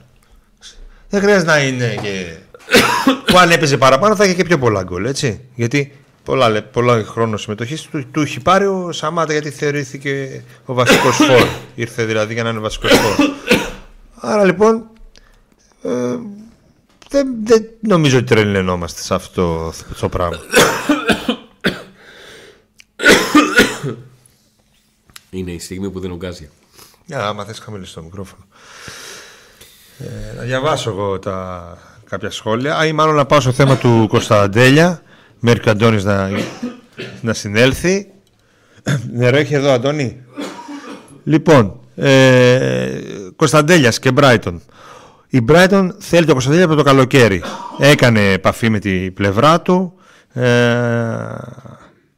[1.09, 2.37] Δεν χρειάζεται να είναι και.
[3.27, 5.41] που αν έπαιζε παραπάνω θα είχε και πιο πολλά γκολ, έτσι.
[5.55, 5.93] Γιατί
[6.25, 11.17] πολλά, λε- πολλά χρόνος συμμετοχής του, του έχει πάρει ο Σαμάτα γιατί θεωρήθηκε ο βασικός
[11.27, 11.47] φόρ.
[11.75, 13.27] Ήρθε δηλαδή για να είναι βασικός φόρ.
[14.15, 14.85] Άρα λοιπόν.
[15.83, 15.91] Ε,
[17.09, 20.37] δεν, δεν νομίζω ότι τρελαινόμαστε σε αυτό το πράγμα.
[25.31, 26.51] Είναι η στιγμή που δεν ογκάζει.
[27.07, 28.45] Για άμα θες χαμηλώσει το μικρόφωνο.
[29.99, 31.79] Ε, να διαβάσω εγώ τα
[32.09, 32.77] κάποια σχόλια.
[32.77, 35.03] Α, ή μάλλον να πάω στο θέμα του Κωνσταντέλια.
[35.41, 36.31] Μέχρι και ο Αντώνης να,
[37.21, 38.11] να συνέλθει.
[39.13, 40.25] Νερό έχει εδώ, Αντώνη;
[41.25, 43.01] Λοιπόν, ε,
[43.37, 44.63] Κωνσταντέλιας και Μπράιτον.
[45.29, 47.43] Η Μπράιτον θέλει το Κωνσταντέλια από το καλοκαίρι.
[47.79, 49.93] Έκανε επαφή με την πλευρά του.
[50.33, 50.45] Ε,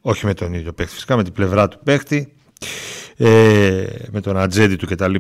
[0.01, 2.33] όχι με τον ίδιο παίκτη, φυσικά με την πλευρά του παίκτη.
[3.17, 5.15] Ε, με τον ατζέντη του κτλ.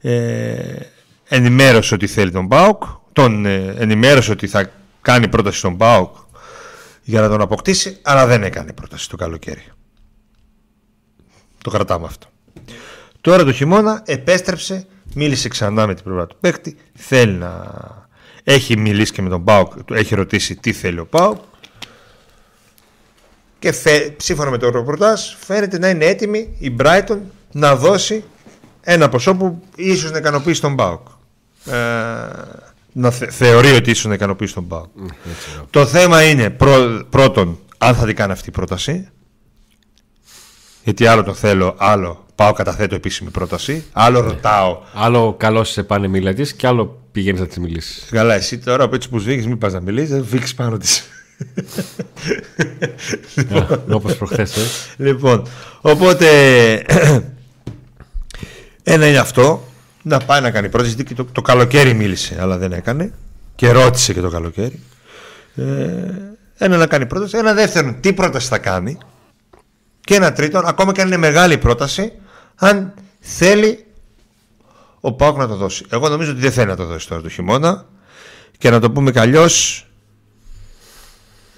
[0.00, 0.76] Ε,
[1.28, 2.82] ενημέρωσε ότι θέλει τον Μπάουκ.
[3.12, 6.16] Τον ε, ενημέρωσε ότι θα κάνει πρόταση στον Μπάουκ
[7.02, 9.64] για να τον αποκτήσει, αλλά δεν έκανε πρόταση το καλοκαίρι.
[11.62, 12.26] Το κρατάμε αυτό.
[13.20, 16.76] Τώρα το χειμώνα επέστρεψε, μίλησε ξανά με την πλευρά του παίκτη.
[16.94, 17.62] Θέλει να.
[18.44, 21.38] Έχει μιλήσει και με τον Πάουκ, του έχει ρωτήσει τι θέλει ο Πάουκ.
[23.64, 24.14] Και φε...
[24.16, 27.18] σύμφωνα με το ρεπορτάζ, φαίνεται να είναι έτοιμη η Brighton
[27.52, 28.24] να δώσει
[28.80, 31.06] ένα ποσό που ίσως να ικανοποιήσει τον Πάουκ.
[31.64, 31.72] Ε,
[32.92, 34.86] να θε, θεωρεί ότι ίσως να ικανοποιήσει τον Πάο.
[35.70, 36.50] το θέμα είναι
[37.10, 39.08] πρώτον, αν θα την κάνει αυτή η πρόταση.
[40.84, 43.84] Γιατί άλλο το θέλω, άλλο πάω καταθέτω επίσημη πρόταση.
[43.92, 44.26] Άλλο ναι.
[44.26, 44.80] ρωτάω.
[44.94, 48.08] Άλλο καλό σε πάνε μίλα της και άλλο πηγαίνεις να της μιλήσεις.
[48.10, 51.08] Καλά, εσύ τώρα από έτσι που σβήγει, μην πας να μιλήσεις, δεν βήξει πάνω της.
[53.90, 54.56] Όπως προχθές.
[54.56, 54.60] Ε.
[54.96, 55.46] Λοιπόν,
[55.80, 56.28] οπότε.
[58.82, 59.68] Ένα είναι αυτό.
[60.02, 60.96] Να πάει να κάνει πρόταση.
[60.96, 63.12] Το, το καλοκαίρι μίλησε, αλλά δεν έκανε.
[63.54, 64.80] Και ρώτησε και το καλοκαίρι.
[65.54, 65.64] Ε,
[66.56, 67.38] ένα να κάνει πρόταση.
[67.38, 68.98] Ένα δεύτερο, τι πρόταση θα κάνει.
[70.00, 72.12] Και ένα τρίτο, ακόμα και αν είναι μεγάλη πρόταση,
[72.56, 73.84] αν θέλει
[75.00, 75.84] ο Πάοκ να το δώσει.
[75.90, 77.86] Εγώ νομίζω ότι δεν θέλει να το δώσει τώρα το χειμώνα.
[78.58, 79.86] Και να το πούμε κι αλλιώς,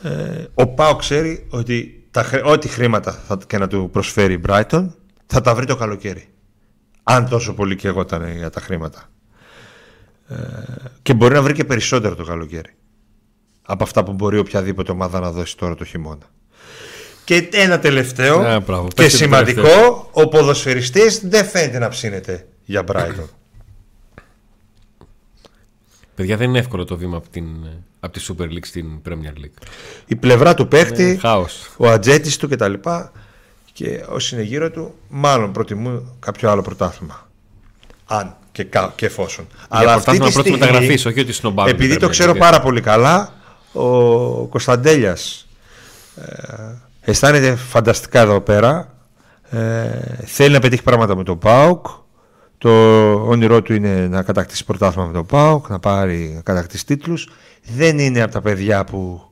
[0.03, 4.87] ε, ο Πάοκ ξέρει ότι τα, ό,τι χρήματα θα, και να του προσφέρει η Brighton
[5.27, 6.29] θα τα βρει το καλοκαίρι.
[7.03, 9.11] Αν τόσο πολύ και εγώ ήταν για τα χρήματα.
[10.29, 10.37] Ε,
[11.03, 12.75] και μπορεί να βρει και περισσότερο το καλοκαίρι.
[13.63, 16.31] Από αυτά που μπορεί οποιαδήποτε ομάδα να δώσει τώρα το χειμώνα.
[17.25, 23.29] Και ένα τελευταίο yeah, ε, και σημαντικό, ο ποδοσφαιριστής δεν φαίνεται να ψήνεται για Brighton.
[26.15, 27.47] Παιδιά δεν είναι εύκολο το βήμα από, την,
[28.07, 29.67] από τη Super League στην Premier League.
[30.07, 31.21] Η πλευρά του παίχτη,
[31.77, 32.73] ο ατζέτης του κτλ.
[33.73, 37.29] Και όσοι είναι γύρω του, μάλλον προτιμούν κάποιο άλλο πρωτάθλημα.
[38.07, 39.47] Αν και, κα, και εφόσον.
[39.51, 41.75] Για Αλλά αυτή τη στιγμή, μεταγραφής, όχι ότι σνομπάρουν.
[41.75, 43.33] Επειδή το ξέρω πάρα πολύ καλά,
[43.73, 45.47] ο Κωνσταντέλιας
[46.17, 48.95] ε, αισθάνεται φανταστικά εδώ πέρα.
[49.51, 49.89] Ε,
[50.25, 51.87] θέλει να πετύχει πράγματα με τον Πάουκ.
[52.59, 52.71] Το
[53.13, 57.29] όνειρό του είναι να κατακτήσει πρωτάθλημα με τον ΠΑΟΚ, να πάρει να κατακτήσει τίτλους.
[57.75, 59.31] Δεν είναι από τα παιδιά που,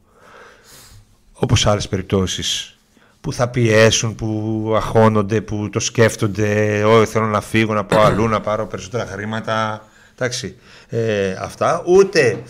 [1.32, 2.78] όπως άλλες περιπτώσεις,
[3.20, 8.28] που θα πιέσουν, που αχώνονται, που το σκέφτονται, όχι θέλω να φύγω, να πάω αλλού,
[8.28, 9.84] να πάρω περισσότερα χρήματα.
[10.14, 10.56] Εντάξει,
[10.88, 11.82] ε, αυτά.
[11.86, 12.42] Ούτε η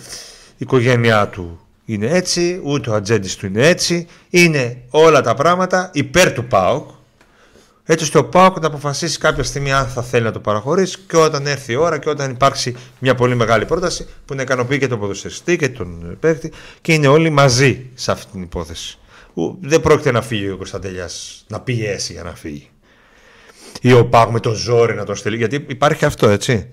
[0.57, 4.07] οικογένειά του είναι έτσι, ούτε ο ατζέντης του είναι έτσι.
[4.31, 6.91] Είναι όλα τα πράγματα υπέρ του ΠΑΟΚ,
[7.87, 11.17] έτσι ώστε ο Πάοκ να αποφασίσει κάποια στιγμή αν θα θέλει να το παραχωρήσει και
[11.17, 14.89] όταν έρθει η ώρα και όταν υπάρξει μια πολύ μεγάλη πρόταση που να ικανοποιεί και
[14.89, 18.99] τον ποδοσφαιριστή και τον παίκτη και είναι όλοι μαζί σε αυτή την υπόθεση.
[19.61, 21.09] Δεν πρόκειται να φύγει ο Κωνσταντέλια
[21.47, 22.69] να πιέσει για να φύγει.
[23.81, 25.37] Ή ο Πάοκ με το ζόρι να το στείλει.
[25.37, 26.69] Γιατί υπάρχει αυτό έτσι.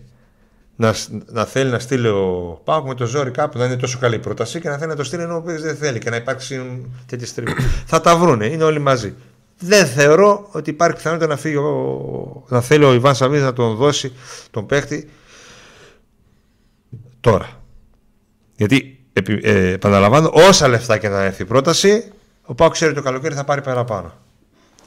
[0.75, 0.93] Να,
[1.25, 4.59] να θέλει να στείλει ο Πάοκ με το ζόρι κάπου να είναι τόσο καλή πρόταση
[4.59, 7.53] και να θέλει να το στείλει ενώ ο δεν θέλει και να υπάρξει τέτοιε τριβέ.
[7.91, 9.15] θα τα βρούνε, είναι όλοι μαζί
[9.63, 13.75] δεν θεωρώ ότι υπάρχει πιθανότητα να, φύγει ο, να θέλει ο Ιβάν Σαββίδη να τον
[13.75, 14.13] δώσει
[14.51, 15.09] τον παίχτη
[17.19, 17.61] τώρα.
[18.55, 19.05] Γιατί
[19.41, 22.11] ε, επαναλαμβάνω, όσα λεφτά και να έρθει η πρόταση,
[22.43, 24.13] ο Πάο ξέρει το καλοκαίρι θα πάρει παραπάνω.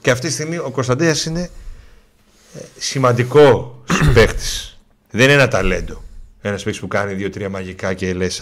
[0.01, 1.49] Και αυτή τη στιγμή ο Κωνσταντέα είναι
[2.53, 3.75] ε, σημαντικό
[4.13, 4.43] παίχτη.
[5.11, 6.03] Δεν είναι ένα ταλέντο.
[6.41, 8.41] Ένας παίχτη που κάνει δύο-τρία μαγικά και λες,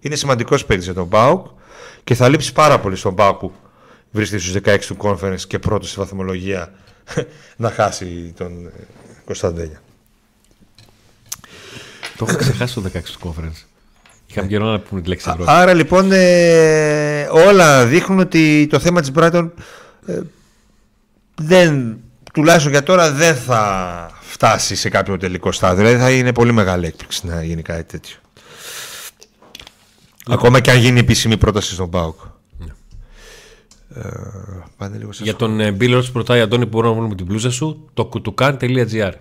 [0.00, 1.46] Είναι σημαντικός παίχτη για τον Πάουκ
[2.04, 3.52] και θα λείψει πάρα πολύ στον Πάουκ που
[4.10, 6.72] βρίσκεται στους 16 του conference και πρώτος στη βαθμολογία
[7.56, 8.70] να χάσει τον ε,
[9.24, 9.82] Κωνσταντέλια.
[12.16, 13.64] Το έχω ξεχάσει το 16 του conference.
[14.26, 15.50] Είχαμε καιρό να πούμε τη λέξη Ευρώπη.
[15.50, 19.50] Άρα λοιπόν ε, όλα δείχνουν ότι το θέμα της Brighton
[20.06, 20.20] ε,
[21.34, 21.98] δεν,
[22.32, 25.84] τουλάχιστον για τώρα δεν θα φτάσει σε κάποιο τελικό στάδιο.
[25.84, 28.16] Δηλαδή θα είναι πολύ μεγάλη έκπληξη να γίνει κάτι τέτοιο.
[30.26, 32.20] Ακόμα και αν γίνει επίσημη πρόταση στον ΠΑΟΚ.
[33.98, 37.88] Ε, Για τον ε, Μπίλερ που ρωτάει Αντώνη που μπορούμε να βρούμε την πλούζα σου,
[37.94, 39.12] το κουτουκάν.gr.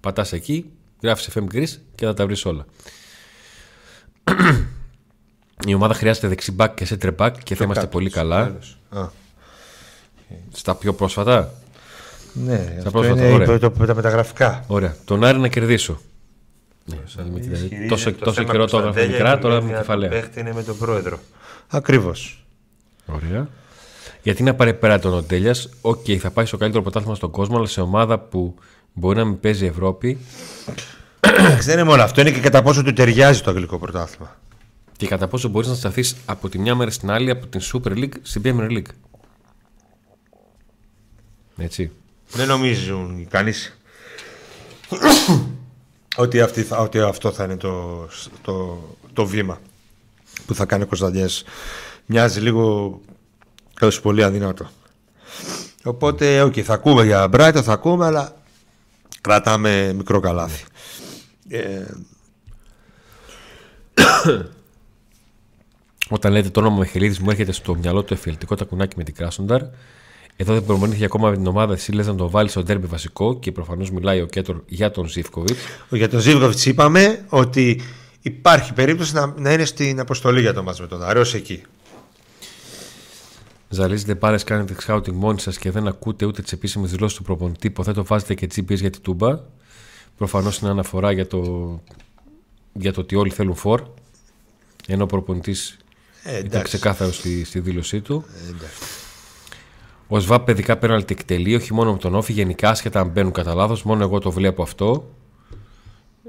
[0.00, 0.70] Πατάς εκεί,
[1.02, 2.64] γράφεις FM Greece και θα τα βρεις όλα.
[5.66, 8.58] Η ομάδα χρειάζεται δεξί μπακ και σέντερ μπακ και θα είμαστε πολύ καλά.
[10.52, 11.54] Στα πιο πρόσφατα.
[12.32, 13.58] Ναι, Στα πρόσφατα, είναι ωραία.
[13.58, 14.64] Το, τα μεταγραφικά.
[14.66, 14.96] Ωραία.
[15.04, 16.00] Τον Άρη να κερδίσω.
[16.84, 16.96] Ναι,
[17.88, 20.28] τόσο, τόσο καιρό το έγραφε μικρά, τώρα με κεφαλαία.
[20.36, 21.18] είναι με τον πρόεδρο.
[21.68, 22.44] Ακριβώς.
[23.06, 23.48] Ωραία.
[24.22, 27.56] Γιατί να πάει Μπράιτον ο Ντέλιας, OK, okay, θα πάει στο καλύτερο πρωτάθλημα στον κόσμο,
[27.56, 28.54] αλλά σε ομάδα που
[28.92, 30.18] μπορεί να μην παίζει Ευρώπη.
[31.60, 34.40] Δεν είναι μόνο αυτό, είναι και κατά πόσο του ταιριάζει το αγγλικό πρωτάθλημα.
[34.96, 37.92] Και κατά πόσο μπορείς να σταθείς από τη μια μέρα στην άλλη από την Super
[37.92, 38.92] League στην Premier League.
[41.56, 41.90] Έτσι.
[42.28, 43.78] Δεν νομίζουν κανείς
[46.16, 46.40] ότι,
[46.78, 48.08] ότι αυτό θα είναι το,
[48.42, 48.78] το,
[49.12, 49.60] το βήμα
[50.46, 51.44] που θα κάνει ο Κωνσταντιές.
[52.06, 53.00] Μοιάζει λίγο
[53.82, 54.70] Έως πολύ αδυνατό.
[55.84, 58.36] Οπότε, okay, θα ακούμε για Brighton, θα ακούμε, αλλά
[59.20, 60.64] κρατάμε μικρό καλάθι.
[61.48, 61.84] Ε...
[66.08, 69.62] Όταν λέτε το όνομα Μεχελίδη, μου έρχεται στο μυαλό το εφηλτικό τακουνάκι με την Κράσονταρ.
[70.36, 71.72] Εδώ δεν προμονήθηκε ακόμα με την ομάδα.
[71.72, 75.08] Εσύ λες να τον βάλει στο τέρμι βασικό και προφανώς μιλάει ο Κέτορ για τον
[75.08, 75.60] Ζήφκοβιτς.
[75.90, 77.80] Για τον Ζήφκοβιτς είπαμε ότι
[78.20, 81.62] υπάρχει περίπτωση να, να είναι στην αποστολή για το μάτς με τον Άρεο εκεί.
[83.72, 87.66] Ζαλίζετε πάρες, κάνετε scouting μόνοι σας και δεν ακούτε ούτε τις επίσημες δηλώσεις του προπονητή.
[87.66, 89.38] Υποθέτω βάζετε και GPS για την τούμπα.
[90.16, 91.80] Προφανώς είναι αναφορά για το,
[92.72, 93.82] για το ότι όλοι θέλουν φορ.
[94.86, 95.76] Ενώ ο προπονητής
[96.22, 98.24] Ε, ήταν ξεκάθαρος στη, στη δήλωσή του.
[98.44, 98.82] Ε, εντάξει.
[100.08, 103.54] Ο ΣΒΑΠ παιδικά πέναλτι εκτελεί, όχι μόνο με τον Όφη, γενικά άσχετα αν μπαίνουν κατά
[103.54, 103.82] λάθος.
[103.82, 105.10] Μόνο εγώ το βλέπω αυτό.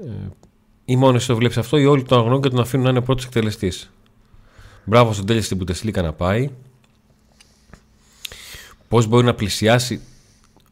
[0.04, 0.10] Ε,
[0.84, 3.00] ή μόνο εσύ το βλέπεις αυτό, ή όλοι τον αγνώνουν και τον αφήνουν να είναι
[3.00, 3.90] πρώτος εκτελεστής.
[4.84, 6.50] Μπράβο στον τέλειο στην Πουτεσλίκα να πάει.
[8.94, 10.00] Πώς μπορεί να πλησιάσει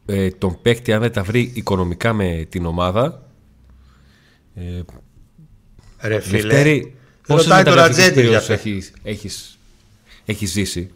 [0.05, 3.23] ε, τον παίκτη αν δεν τα βρει οικονομικά με την ομάδα.
[4.55, 4.61] Ε,
[6.07, 6.95] Ρε φίλε, Λευτέρη,
[7.27, 8.69] πόσες ρωτάει τον μεταγραφικές Ατζέντη για περιόδους αυτό.
[8.69, 9.59] έχεις, έχεις,
[10.25, 10.91] έχεις ζήσει;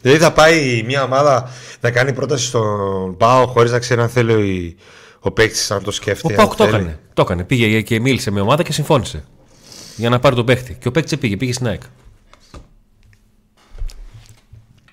[0.00, 4.32] Δηλαδή θα πάει μια ομάδα να κάνει πρόταση στον Πάο χωρίς να ξέρει αν θέλει
[4.32, 6.34] ο, ο παίκτης να το Ο σκέφτεται.
[6.34, 6.76] Πάουκ αν το θέλει.
[6.76, 6.98] έκανε.
[7.14, 7.44] Το έκανε.
[7.44, 9.24] Πήγε και μίλησε με ομάδα και συμφώνησε.
[9.96, 10.76] Για να πάρει τον παίχτη.
[10.80, 11.82] Και ο παίχτη πήγε, πήγε στην ΑΕΚ.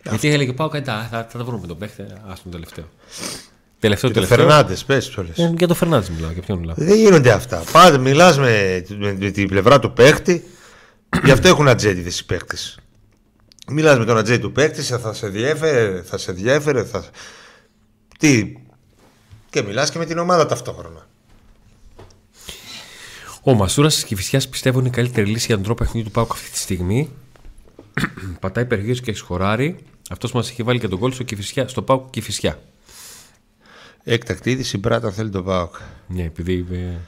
[0.04, 2.02] Γιατί έλεγε πάω κάτι, θα, θα τα βρούμε τον παίχτη.
[2.02, 2.86] Α τον τελευταίο.
[3.80, 4.48] Τελευταίο, Και το τελευταίο.
[4.48, 5.38] Φερνάντες, πες το λες.
[5.38, 6.32] Ε, για τον Φερνάνδη μιλάω.
[6.32, 6.76] Για ποιον μιλάω.
[6.78, 7.64] Δεν γίνονται αυτά.
[7.72, 10.44] Πάντα μιλάς με, με, με την πλευρά του παίκτη.
[11.24, 12.56] Γι' αυτό έχουν ατζέντιδες οι παίκτε.
[13.68, 16.84] Μιλάς με τον ατζέντη του παίκτη, θα σε διέφερε, θα σε διέφερε.
[16.84, 17.04] Θα...
[18.20, 18.54] Τι;
[19.50, 21.08] Και μιλάς και με την ομάδα ταυτόχρονα.
[23.44, 26.32] Ο Μασούρας της Κυφυσιάς πιστεύω είναι η καλύτερη λύση για τον τρόπο παιχνιδιού του Πάουκ
[26.32, 27.10] αυτή τη στιγμή.
[28.40, 29.78] Πατάει υπεργείο και σχοράρει.
[30.10, 32.60] Αυτός μας έχει βάλει και τον κόλ στο, Κηφισιά, στο Πάουκ Κυφυσιά.
[34.04, 35.76] Έκτακτη είδηση μπράτα θέλει τον Πάοκ.
[36.08, 37.00] Ναι, επειδή ε,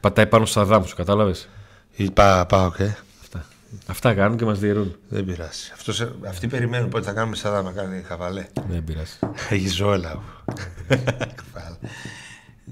[0.00, 1.48] πατάει πάνω στα δάμου, κατάλαβες;
[1.96, 2.96] Ή πά, Πάοκ, ε.
[3.20, 3.46] Αυτά.
[3.86, 4.96] Αυτά κάνουν και μας διαιρούν.
[5.08, 5.70] Δεν πειράζει.
[5.74, 8.46] Αυτός, αυτοί περιμένουν πότε θα κάνουμε σαν να κάνει χαβαλέ.
[8.68, 9.18] Δεν πειράζει.
[9.50, 10.22] Έχει ζόλα.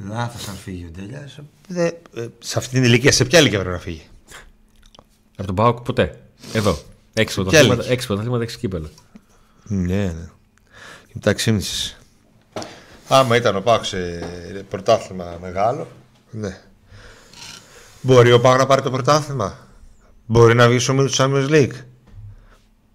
[0.08, 1.38] Λάθο αν φύγει ο Ντέλιας.
[2.38, 4.02] Σε αυτή την ηλικία, σε ποια ηλικία πρέπει να φύγει;
[5.36, 6.20] Από τον Πάοκ ποτέ.
[6.52, 6.78] Εδώ.
[7.12, 8.88] Έξι Ποια πρωταθλήματα, λίγη; έξι πρωταθλήματα, έξι κύπελα.
[9.66, 10.28] Ναι, ναι.
[11.12, 11.98] Μεταξύ μισής.
[13.08, 13.98] Άμα ήταν ο Πάοκ σε
[14.68, 15.88] πρωτάθλημα μεγάλο,
[16.30, 16.60] ναι.
[18.00, 19.58] Μπορεί ο Πάοκ να πάρει το πρωτάθλημα.
[20.26, 21.74] Μπορεί να βγει στο μήλο του Champions League.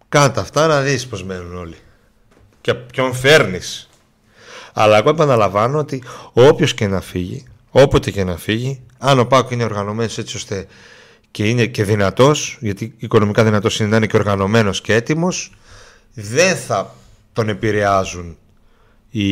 [0.10, 1.78] Κάτα αυτά να δεις πως μένουν όλοι.
[2.62, 3.90] Και ποιον φέρνεις.
[4.74, 6.04] Αλλά εγώ επαναλαμβάνω ότι
[6.34, 10.68] όποιος και να φύγει, όποτε και να φύγει, αν ο Πάοκ είναι οργανωμένος έτσι ώστε
[11.32, 15.54] και είναι και δυνατός, γιατί οικονομικά δυνατός είναι να είναι και οργανωμένος και έτοιμος,
[16.14, 16.96] δεν θα
[17.34, 18.38] τον επηρεάζουν
[19.10, 19.24] η...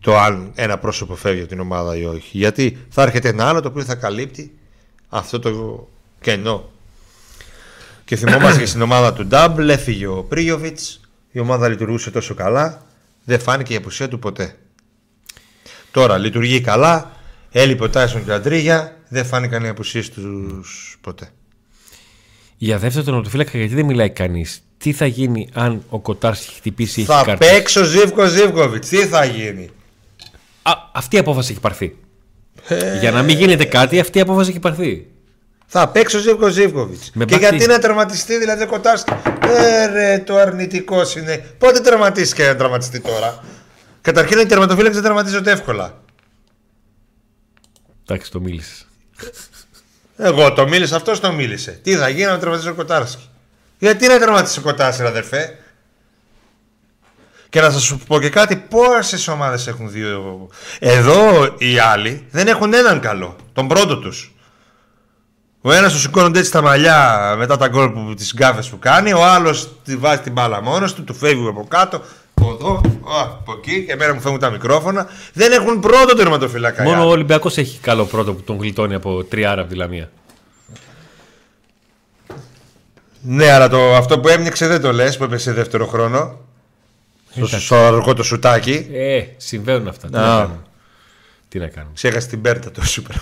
[0.00, 2.38] το αν ένα πρόσωπο φεύγει από την ομάδα ή όχι.
[2.38, 4.58] Γιατί θα έρχεται ένα άλλο το οποίο θα καλύπτει
[5.08, 5.88] αυτό το
[6.20, 6.70] κενό.
[8.04, 11.00] Και θυμόμαστε και στην ομάδα του Ντάμπλ έφυγε ο Πρίγιοβιτς,
[11.30, 12.86] η ομάδα λειτουργούσε τόσο καλά,
[13.24, 14.56] δεν φάνηκε η απουσία του ποτέ.
[15.90, 17.12] Τώρα λειτουργεί καλά,
[17.50, 21.30] έλειπε ο Τάισον και ο Αντρίγια, δεν φάνηκαν οι απουσίες τους ποτέ.
[22.56, 24.62] Για δεύτερο τερματοφύλακα, γιατί δεν μιλάει κανείς.
[24.78, 27.46] Τι θα γίνει αν ο Κοτάρσκι χτυπήσει ή έχει Θα κάρτα.
[27.46, 29.70] παίξει ο Ζίβκο Ζίβκοβιτς, τι θα γίνει;
[30.62, 31.96] Α, αυτή η απόφαση έχει πάρθει.
[32.68, 32.98] Ε.
[32.98, 35.06] Για να μην γίνεται κάτι, αυτή η απόφαση έχει πάρθει.
[35.66, 37.02] Θα παίξει ο Ζίβκο Ζίβκοβιτ.
[37.12, 39.12] Με Και μπακ τι; γιατί να τερματιστεί, δηλαδή ο Κοτάρσκι.
[39.46, 41.54] Ε, ρε, το αρνητικός είναι.
[41.58, 43.44] Πότε τερματίστηκε να τερματιστεί τώρα;
[44.00, 46.00] Καταρχήν οι τερματοφύλακε δεν τερματίζονται εύκολα.
[48.06, 48.86] Εντάξει, το μίλησες.
[50.16, 51.80] Εγώ το μίλησα, αυτός το μίλησε.
[51.82, 53.27] Τι θα γίνει να τερματίσει ο Κοτάρσκι.
[53.78, 55.58] Γιατί να τερματίσει ο Κοτάρσκι, αδερφέ;
[57.48, 60.48] Και να σας σου πω και κάτι, πόσες ομάδες έχουν δύο.
[60.78, 63.36] Εδώ οι άλλοι δεν έχουν έναν καλό.
[63.52, 64.32] Τον πρώτο τους.
[65.60, 69.12] Ο ένας του σηκώνονται έτσι τα μαλλιά μετά τα γκολ που τις γκάφες που κάνει.
[69.12, 72.02] Ο άλλος τη βάζει την μπάλα μόνος του, του φεύγει από κάτω.
[72.34, 72.74] Από εδώ,
[73.18, 73.84] α, από εκεί.
[73.84, 75.08] Και εμένα μου φεύγουν τα μικρόφωνα.
[75.32, 76.82] Δεν έχουν πρώτο τερματοφύλακα.
[76.82, 77.10] οι Μόνο ο άλλοι.
[77.10, 80.10] Ολυμπιακός έχει καλό πρώτο που τον γλιτώνει από τριάρα από τη Λαμία.
[83.22, 86.38] Ναι, αλλά το, αυτό που έμοιξε δεν το λες που έπεσε δεύτερο χρόνο.
[87.30, 88.86] Στο, στο αργό το σουτάκι.
[88.92, 90.08] Ε, συμβαίνουν αυτά.
[90.08, 90.20] Τι Α.
[90.20, 90.62] να κάνουμε.
[91.48, 91.92] Τι να κάνουμε.
[91.94, 93.16] Ξέχασε την Πέρτα το σούπερ.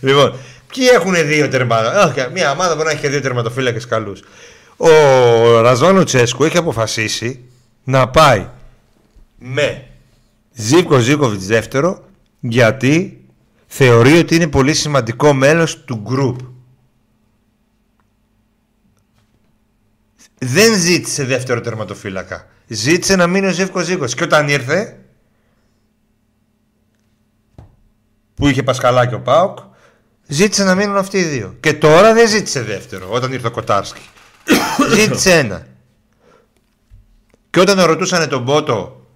[0.00, 0.34] λοιπόν,
[0.74, 2.28] ποιοι έχουν δύο τερματοφύλακε.
[2.32, 4.22] Μια ομάδα μπορεί να έχει και δύο τερματοφύλακες καλούς.
[4.76, 4.88] Ο
[5.60, 7.44] Ραζβάνο Τσέσκου έχει αποφασίσει
[7.84, 8.46] να πάει
[9.38, 9.86] με
[10.52, 12.04] Ζίβκο Ζίβκοβιτ δεύτερο
[12.40, 13.23] γιατί
[13.76, 16.36] θεωρεί ότι είναι πολύ σημαντικό μέλος του group.
[20.38, 22.46] Δεν ζήτησε δεύτερο τερματοφύλακα.
[22.66, 24.04] Ζήτησε να μείνει ο Ζεύκο Ζήκο.
[24.04, 24.98] Και όταν ήρθε,
[28.34, 29.58] που είχε Πασχαλάκη ο Πάοκ,
[30.26, 31.56] ζήτησε να μείνουν αυτοί οι δύο.
[31.60, 34.08] Και τώρα δεν ζήτησε δεύτερο, όταν ήρθε ο Κοτάρσκι.
[34.96, 35.66] ζήτησε ένα.
[37.50, 39.06] Και όταν ρωτούσαν τον Πότο,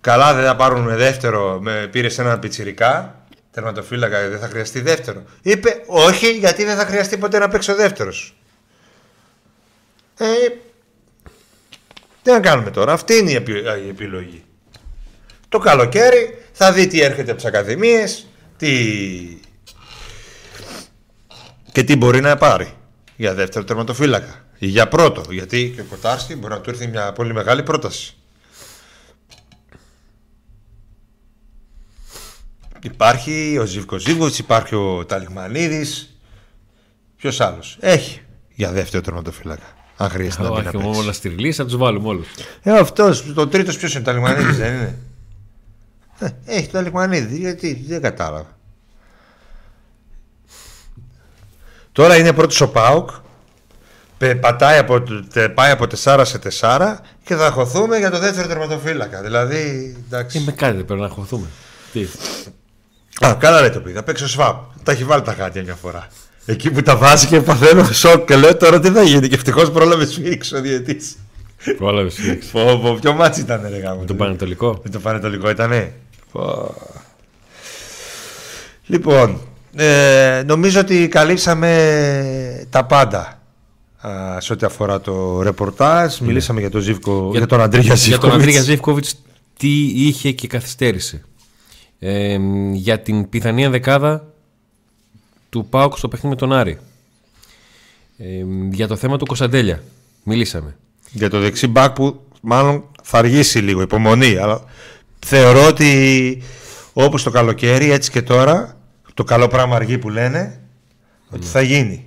[0.00, 3.23] καλά δεν θα πάρουν με δεύτερο, με πήρες ένα πιτσιρικά,
[3.54, 5.22] τερματοφύλακα, δεν θα χρειαστεί δεύτερο.
[5.42, 8.36] Είπε όχι, γιατί δεν θα χρειαστεί ποτέ να παίξει ο δεύτερος.
[10.18, 10.26] Ε,
[12.22, 14.44] τι να κάνουμε τώρα, αυτή είναι η, επι- η επιλογή.
[15.48, 18.26] Το καλοκαίρι θα δει τι έρχεται από τις ακαδημίες,
[18.56, 18.68] τι...
[21.72, 22.74] και τι μπορεί να πάρει
[23.16, 25.22] για δεύτερο τερματοφύλακα ή για πρώτο.
[25.30, 28.16] Γιατί και ο Κοτάρσκι μπορεί να του έρθει μια πολύ μεγάλη πρόταση.
[32.84, 36.16] Υπάρχει ο Ζήβκο Ζήβκοβιτς, υπάρχει ο Ταλιγμανίδης.
[37.16, 38.20] Ποιος άλλος; Έχει
[38.54, 39.62] για δεύτερο τερματοφύλακα.
[39.96, 40.98] Αν χρειάζεται να μπει να Όχι, παίξει.
[41.00, 42.26] όλα στριγλή, θα τους βάλουμε όλους.
[42.62, 44.98] Ε, αυτός, το τρίτος ποιος είναι, ο Ταλιγμανίδης δεν είναι;
[46.18, 48.58] Ε, έχει το Ταλιγμανίδη, γιατί δεν κατάλαβα.
[51.92, 53.10] Τώρα είναι πρώτος ο Πάουκ.
[54.18, 58.48] Πε- Πατάει από, τε- πάει από 4 σε 4 και θα χωθούμε για το δεύτερο
[58.48, 59.22] τερματοφύλακα.
[59.22, 60.38] Δηλαδή, εντάξει.
[60.38, 61.46] Ε, με κάτι δεν πρέπει να χωθούμε.
[61.92, 62.06] Τι;
[63.20, 63.94] Α, καλά λέει το παιδί.
[63.94, 64.56] Θα παίξει ο Σβάμπ.
[64.82, 66.08] Τα έχει βάλει τα γάντια μια φορά.
[66.46, 69.28] Εκεί που τα βάζει και παθαίνω σοκ και λέω τώρα τι θα γίνει.
[69.28, 71.16] Και ευτυχώς πρόλαβε σφυρίξει ο διαιτητής.
[71.76, 72.10] Πρόλαβε.
[72.52, 74.04] Πω, πω, ποιο ματς ήταν, ρε γαμώ.
[74.04, 75.92] Το Παναιτωλικό; Με το Παναιτωλικό ήτανε.
[76.32, 76.74] Πω.
[78.86, 79.40] Λοιπόν,
[79.74, 83.40] ε, νομίζω ότι καλύψαμε τα πάντα
[84.00, 86.18] α, σε ό,τι αφορά το ρεπορτάζ.
[86.18, 88.42] Μιλήσαμε για τον, Ζίβκο, για, τον Αντρίγια Για τον Ζίβκοβιτς.
[88.42, 89.14] Αντρίγια Ζήφκοβιτς,
[89.56, 91.24] τι είχε και καθυστέρησε.
[91.98, 92.38] Ε,
[92.72, 94.32] για την πιθανή δεκάδα
[95.50, 96.78] του Πάουκ στο παιχνίδι με τον Άρη.
[98.18, 99.82] Ε, για το θέμα του Κωνσταντέλια.
[100.22, 100.76] Μιλήσαμε.
[101.10, 104.36] Για το δεξί μπακ που μάλλον θα αργήσει λίγο, υπομονή.
[104.36, 104.64] Αλλά
[105.18, 106.42] θεωρώ ότι
[106.92, 108.76] όπως το καλοκαίρι, έτσι και τώρα,
[109.14, 110.60] το καλό πράγμα αργεί που λένε,
[111.30, 112.04] ότι θα γίνει.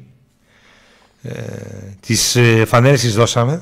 [1.22, 1.32] Ε,
[2.00, 3.62] τις ε, φανέρες τις δώσαμε.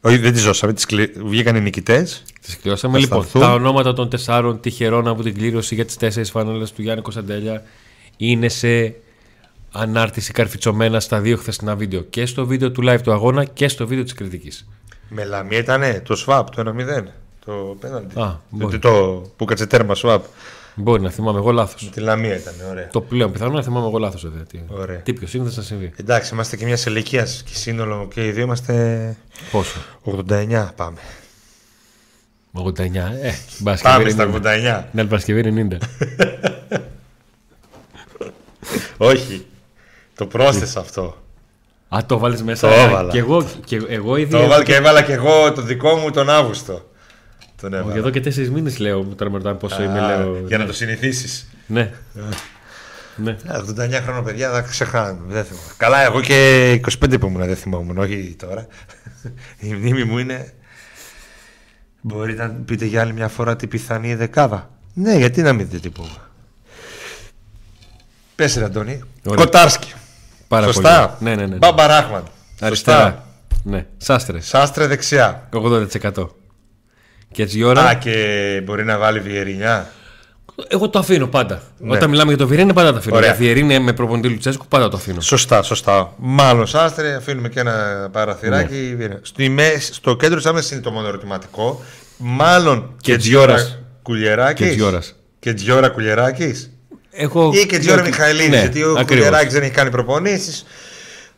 [0.00, 1.12] Όχι, δεν τις δώσαμε, τις κλει...
[1.24, 2.22] βγήκαν οι νικητές.
[2.40, 2.92] Τις κλειώσαμε.
[2.94, 3.40] Θα Λοιπόν, σταθούν.
[3.40, 7.62] τα ονόματα των τεσσάρων τυχερών από την κλήρωση για τις τέσσερις φανέλες του Γιάννη Κωνσταντέλια
[8.16, 8.94] είναι σε
[9.72, 12.00] ανάρτηση καρφιτσωμένα στα δύο χθεσινά βίντεο.
[12.00, 14.68] Και στο βίντεο του live του αγώνα και στο βίντεο της κριτικής.
[15.08, 17.04] Με λαμία ήτανε το swap, το 1-0.
[17.44, 18.20] Το πέναντι.
[18.20, 18.78] Α, το, μπορεί.
[18.78, 20.20] το, που κάτσε τέρμα swap.
[20.82, 21.90] Μπορεί να θυμάμαι εγώ λάθος.
[21.90, 22.88] Τη λαμία ήταν, ωραία.
[22.88, 24.26] Το πλέον πιθανό να θυμάμαι εγώ λάθος.
[24.68, 24.96] Ωραία.
[24.96, 25.92] Τι πιο σύγκριση να συμβεί.
[25.96, 29.16] Εντάξει, είμαστε και μιας ηλικίας και σύνολο και οι δύο είμαστε
[29.50, 30.98] Πόσο; 89 πάμε.
[32.52, 32.70] 89.
[32.76, 33.10] Ε, την Πάμε
[33.64, 34.34] Παρασκευή στα 90.
[34.34, 34.84] 89.
[34.92, 35.76] Ναι, την Παρασκευή 90.
[38.96, 39.46] Όχι.
[40.14, 41.16] Το πρόσθεσα αυτό.
[41.88, 42.68] Α, το βάλει μέσα.
[42.68, 43.10] Το Α, έβαλα.
[43.12, 44.30] Και εγώ, και εγώ ήδη.
[44.30, 46.89] Το εδώ έβαλα και- και έβαλα και εγώ το δικό μου τον Αύγουστο.
[47.60, 47.96] Τον Όχι, έβαλα.
[47.96, 50.00] Εδώ και τέσσερις μήνες λέω τώρα με ρωτάνε πόσο Α, είμαι.
[50.00, 50.70] Λέω, για να ναι.
[50.70, 51.46] το συνηθίσεις.
[51.66, 51.92] Ναι.
[53.16, 53.36] ναι.
[53.46, 55.18] 89 χρόνια παιδιά θα ξεχάνω.
[55.26, 55.66] Δεν θυμάμαι.
[55.76, 58.66] Καλά, εγώ και 25 που ήμουν δεν θυμόμουν, όχι τώρα.
[59.68, 60.52] Η μνήμη μου είναι.
[62.00, 64.70] Μπορείτε να πείτε για άλλη μια φορά την πιθανή δεκάδα.
[64.94, 66.08] Ναι, γιατί να μην δείτε τι πούμε.
[68.34, 69.02] Πες ρε Αντώνη.
[69.24, 69.44] Ωραία.
[69.44, 69.92] Κοτάρσκι.
[70.48, 71.08] Πάρα Σωστά.
[71.08, 71.30] πολύ.
[71.30, 71.56] Ναι, ναι, ναι.
[71.56, 72.22] Μπαμπα Ράχμαν.
[72.60, 72.98] Αριστερά.
[72.98, 73.24] Σωστά.
[73.64, 73.86] Ναι.
[73.96, 74.46] Σάστρες.
[74.46, 75.48] Σάστρε δεξιά.
[75.52, 76.28] 80%.
[77.32, 77.82] Και έτσι η ώρα.
[77.82, 78.14] Α, και
[78.64, 79.90] μπορεί να βάλει βιερινιά.
[80.68, 81.62] Εγώ το αφήνω πάντα.
[81.78, 81.96] Ναι.
[81.96, 83.16] Όταν μιλάμε για το Βιερίνη, πάντα το αφήνω.
[83.16, 83.28] Ωραία.
[83.28, 85.20] Για Βιερίνη με προπονητή Λουτσέσκου, πάντα το αφήνω.
[85.20, 86.12] Σωστά, σωστά.
[86.16, 88.74] Μάλλον Σάστρε, αφήνουμε και ένα παραθυράκι.
[88.74, 88.78] Ναι.
[88.80, 89.18] Βιερινιά.
[89.22, 91.82] Στη μέση, στο κέντρο της άμεσης είναι το μόνο ερωτηματικό.
[92.16, 93.62] Μάλλον Και και Τζιόρας.
[93.62, 94.66] Τζιόρα Κουλιεράκης.
[94.68, 95.14] Και Τζιόρας.
[95.38, 96.70] Και Τζιόρα Κουλιεράκης.
[97.10, 97.50] Εγώ...
[97.54, 98.48] Ή και Τζιόρα Ναι, Μιχαηλίδη.
[98.48, 99.04] ναι, γιατί ο ακριβώς.
[99.06, 100.64] Κουλιεράκης δεν έχει κάνει προπονήσεις.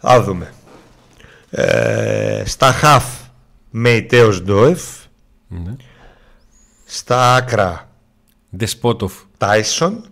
[0.00, 0.52] Α δούμε.
[1.50, 3.04] Ε, στα χαφ
[3.70, 4.80] Μεϊτέο Ντόεφ.
[5.52, 5.76] Ναι.
[6.84, 7.88] Στα άκρα
[8.50, 9.12] Δεσπότοφ.
[9.38, 10.04] Τάισον.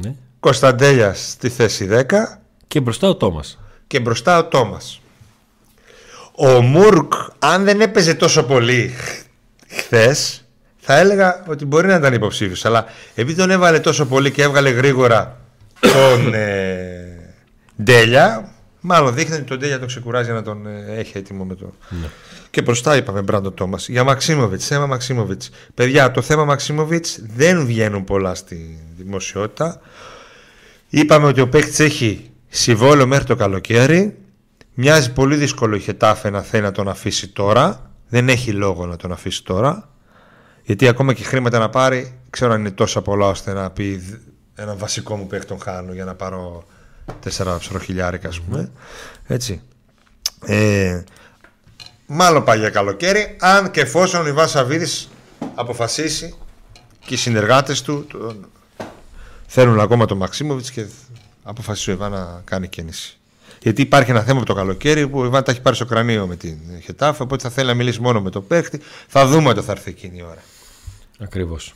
[0.00, 0.14] Ναι.
[0.40, 2.04] Κωνσταντέλιας στη θέση 10.
[2.66, 3.58] Και μπροστά ο Τόμας.
[3.86, 5.00] και μπροστά ο Τόμας.
[6.36, 8.94] Ο Μουρκ, αν δεν έπαιζε τόσο πολύ
[9.68, 10.44] χθες,
[10.78, 12.64] θα έλεγα ότι μπορεί να ήταν υποψήφιος.
[12.64, 12.84] Αλλά
[13.14, 15.40] επειδή τον έβαλε τόσο πολύ και έβγαλε γρήγορα
[15.80, 17.34] τον ε,
[17.82, 18.51] Ντέλια,
[18.84, 21.72] μάλλον δείχνει ότι τον Ντέλια τον ξεκουράζει για να τον ε, έχει έτοιμο με το.
[22.50, 23.88] Και μπροστά είπαμε Μπράντο Τόμας.
[23.88, 25.50] Για Μαξίμοβιτς, θέμα Μαξίμοβιτς.
[25.74, 29.80] Παιδιά, το θέμα Μαξίμοβιτς δεν βγαίνουν πολλά στη δημοσιότητα.
[30.88, 34.16] Είπαμε ότι ο παίκτης έχει συμβόλαιο μέχρι το καλοκαίρι.
[34.74, 37.90] Μοιάζει πολύ δύσκολο η Χετάφε να θέλει να τον αφήσει τώρα.
[38.08, 39.88] Δεν έχει λόγο να τον αφήσει τώρα.
[40.62, 44.14] Γιατί ακόμα και χρήματα να πάρει, ξέρω αν είναι τόσα πολλά ώστε να πει «Δ-
[44.54, 46.64] ένα βασικό μου παίκτη τον χάνω για να πάρω
[47.20, 48.70] 4 ψωροχιλιάρικα, ας πούμε.
[49.26, 49.60] Έτσι.
[50.44, 51.02] Ε,
[52.06, 55.08] μάλλον πάει για καλοκαίρι, αν και εφόσον ο Ιβάν Σαββίδης
[55.54, 56.34] αποφασίσει
[57.04, 58.46] και οι συνεργάτες του τον-
[59.46, 60.86] θέλουν ακόμα τον Μαξίμοβιτς και
[61.42, 63.16] αποφασίσει ο Ιβάν να κάνει κίνηση.
[63.62, 66.26] Γιατί υπάρχει ένα θέμα από το καλοκαίρι που ο Ιβάν τα έχει πάρει στο κρανίο
[66.26, 68.80] με την Χετάφ, οπότε θα θέλει να μιλήσει μόνο με τον παίχτη.
[69.08, 70.42] Θα δούμε όταν θα έρθει εκείνη η ώρα.
[71.18, 71.74] Ακριβώς.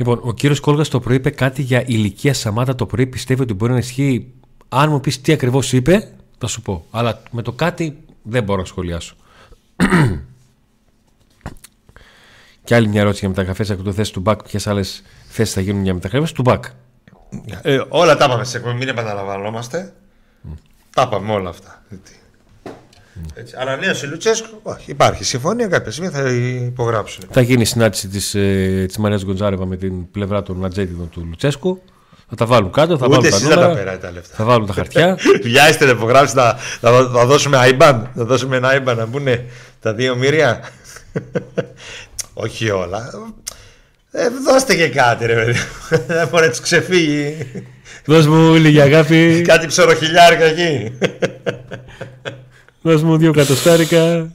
[0.00, 3.06] Λοιπόν, ο κύριος Κόλγας το πρωί είπε κάτι για ηλικία Σαμάτα το πρωί.
[3.06, 4.32] Πιστεύει ότι μπορεί να ισχύει.
[4.68, 6.84] Αν μου πεις τι ακριβώς είπε, θα σου πω.
[6.90, 9.14] Αλλά με το κάτι δεν μπορώ να σχολιάσω.
[12.64, 14.42] και άλλη μια ερώτηση για μεταγραφές από το θέση του Μπακ.
[14.42, 16.64] Ποιες άλλες θέσεις θα γίνουν για μεταγραφές; Του Μπακ.
[17.62, 19.92] Ε, όλα τα είπαμε σε εκπομπή, μην επαναλαμβανόμαστε.
[20.90, 21.82] Τα είπαμε όλα αυτά.
[23.24, 23.40] Γιατί.
[23.40, 23.54] Έτσι.
[23.58, 24.60] Ανανέωσε Λουτσέσκου.
[24.62, 25.66] Όχι, υπάρχει συμφωνία.
[25.66, 26.28] Κάποια στιγμή θα
[26.66, 27.24] υπογράψουν.
[27.30, 31.24] Θα γίνει η συνάντηση της ε, της Μαρίας Γκοντζάρεβα με την πλευρά των Ατζέτιδων του
[31.28, 31.82] Λουτσέσκου.
[32.28, 34.34] Θα τα βάλουν κάτω, θα Ούτε βάλουν τα εσείς θα νούμερα, τα περάτε τα λεφτά.
[34.36, 35.18] θα βάλουν τα χαρτιά.
[35.42, 38.02] Βιάζεστε να υπογράψετε, θα, θα, θα δώσουμε IBAN.
[38.14, 39.26] Θα δώσουμε ένα IBAN να μπουν
[39.80, 40.60] τα δύο μοίρια.
[42.34, 43.10] Όχι όλα.
[44.10, 45.58] Ε, δώστε και κάτι, ρε παιδί.
[46.06, 47.46] Δεν μπορεί να τους ξεφύγει.
[48.04, 50.92] Δώσ' μου λίγη αγάπη, κάτι ψωροχιλιάρικα εκεί.
[52.82, 54.32] Δώσ' μου δύο κατοστάρικα.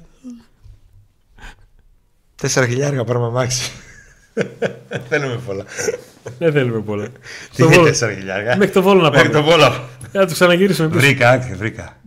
[2.35, 3.71] Τέσσερα χιλιάρικα πάρουμε αμάξι.
[5.09, 5.63] Θέλουμε πολλά.
[6.39, 7.07] Δεν θέλουμε πολλά.
[7.07, 7.11] Τι
[7.51, 7.87] Στο είναι Βόλο.
[7.87, 9.43] τέσσερα χιλιάρικα; Μέχρι το Βόλο να Μέχρι πάμε.
[9.43, 9.87] το Βόλο.
[10.11, 10.99] Να το ξαναγυρίσουμε πίσω.
[10.99, 11.97] Βρήκα, άκρη, βρήκα.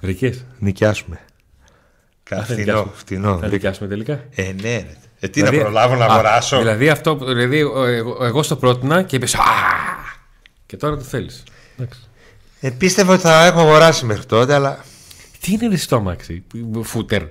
[0.00, 0.44] Βρικές.
[0.58, 1.20] Νοικιάσουμε.
[2.22, 2.92] Θα Φτηνό, νοικιάσουμε.
[2.94, 3.28] φτηνό.
[3.30, 3.48] Θα βρήκα.
[3.52, 4.96] νοικιάσουμε τελικά; Ε, ναι, ρε.
[5.20, 9.02] Ε, τι να προλάβω να α, αγοράσω; Δηλαδή αυτό, δηλαδή ο- εγώ, εγώ στο πρότεινα
[9.02, 9.40] και είπες Α!
[10.66, 11.42] Και τώρα το θέλεις.
[11.78, 12.00] Εντάξει.
[12.60, 14.84] Ε, πίστευα ότι θα έχω αγοράσει μέχρι τότε, αλλά.
[15.40, 16.42] Τι είναι ρε στο αμάξι,
[16.82, 17.22] φούτερ.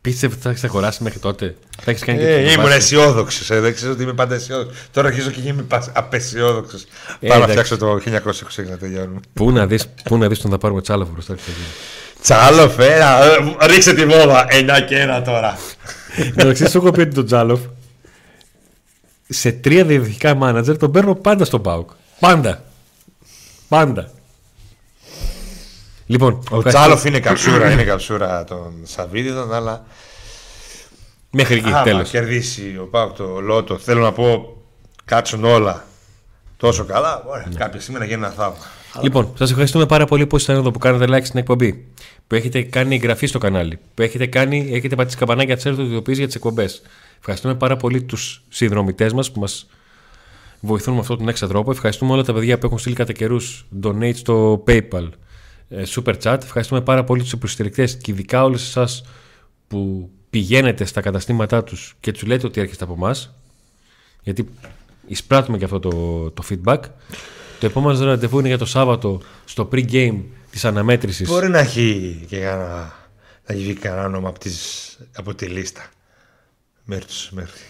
[0.00, 2.78] Πίστευε ότι θα έχεις αγοράσει μέχρι τότε; Θα έχεις κάνει και Ε, τις ήμουν βάσεις.
[2.84, 3.50] αισιόδοξος.
[3.50, 4.76] Ε, δεν ξέρω ότι είμαι πάντα αισιόδοξος.
[4.92, 6.82] Τώρα αρχίζω και είμαι πα- απεσιόδοξος.
[7.20, 7.50] Ε, Πάω να εντάξει.
[7.50, 9.20] φτιάξω το 1920 να τελειώνουμε.
[9.32, 11.66] Πού να δεις, πού να δεις τον θα πάρουμε τσάλαφο μπροστά τι θα γίνει.
[12.22, 13.24] Τσάλο, φέρα.
[13.24, 14.46] ε, Ρίξε τη βόμβα.
[14.50, 15.58] 9 και 1 τώρα.
[16.16, 17.60] Εντάξει, σου έχω πει ότι τον Τζάλοφ
[19.28, 21.90] σε τρία διευθυντικά μάνατζερ τον παίρνω πάντα στον Πάουκ.
[22.20, 22.64] Πάντα.
[23.68, 24.10] Πάντα.
[26.10, 26.68] Λοιπόν, Ο ευχαριστώ.
[26.70, 29.84] Τσάλοφ είναι καψούρα, είναι καψούρα των Σαββίδιδων, αλλά
[31.30, 32.10] Μέχρι εκεί, άμα τέλος.
[32.10, 34.56] κερδίσει ο Πάουκ το Λότο, θέλω να πω,
[35.04, 35.84] κάτσουν όλα
[36.56, 38.56] τόσο καλά, ωραία, κάποια στιγμή να γίνει ένα θαύμα.
[39.02, 41.86] Λοιπόν, σας ευχαριστούμε πάρα πολύ που ήσασταν εδώ που κάνατε like στην εκπομπή.
[42.26, 43.78] Που έχετε κάνει εγγραφή στο κανάλι.
[43.94, 45.82] Που έχετε, κάνει, έχετε πατήσει καμπανάκια τη έρθω
[46.12, 46.82] για τις εκπομπές.
[47.18, 49.66] Ευχαριστούμε πάρα πολύ τους συνδρομητές μας που μας
[50.60, 51.70] βοηθούν με αυτόν τον έξα τρόπο.
[51.70, 55.08] Ευχαριστούμε όλα τα παιδιά που έχουν στείλει κατά καιρούς donate στο PayPal, ε,
[55.94, 56.38] Super Chat.
[56.42, 59.04] Ευχαριστούμε πάρα πολύ τους υποστηρικτές και ειδικά όλους εσάς
[59.68, 63.34] που πηγαίνετε στα καταστήματά τους και τους λέτε ότι έρχεστε από εμάς.
[64.22, 64.48] Γιατί
[65.06, 65.90] εισπράττουμε και αυτό το,
[66.30, 66.78] το feedback.
[67.60, 70.14] Το επόμενο ραντεβού είναι για το Σάββατο στο pre-game
[70.50, 71.28] της αναμέτρησης.
[71.28, 72.66] Μπορεί να έχει και κανένα,
[73.46, 75.82] να έχει βγει κανένα όνομα από, τις, από τη λίστα
[76.84, 77.60] μέχρι, τους- μέχρι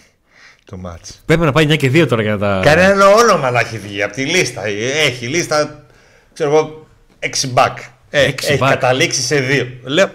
[0.65, 1.21] το μάτς.
[1.25, 2.61] Πρέπει να πάει 9 και 2 τώρα για να τα.
[2.63, 4.65] Κανένα όνομα να έχει βγει από τη λίστα.
[5.05, 5.85] Έχει λίστα,
[6.33, 6.80] ξέρω εγώ,
[7.21, 7.75] 6 back.
[8.09, 8.69] Ε, Έξι έχει back.
[8.69, 9.67] καταλήξει σε 2.
[9.83, 10.11] Λέω,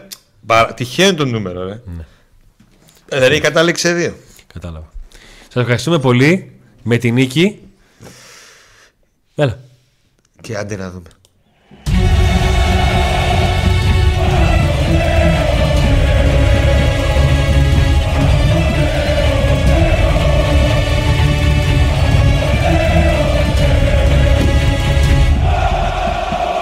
[0.46, 1.80] παρα- τυχαίο είναι το νούμερο, ρε.
[1.96, 2.02] Ναι.
[3.08, 4.14] Ε, δηλαδή έχει καταλήξει σε 2.
[4.52, 4.90] Κατάλαβα.
[5.42, 6.52] Σας ευχαριστούμε πολύ
[6.82, 7.60] με την νίκη.
[9.34, 9.58] Έλα.
[10.40, 11.08] Και άντε να δούμε.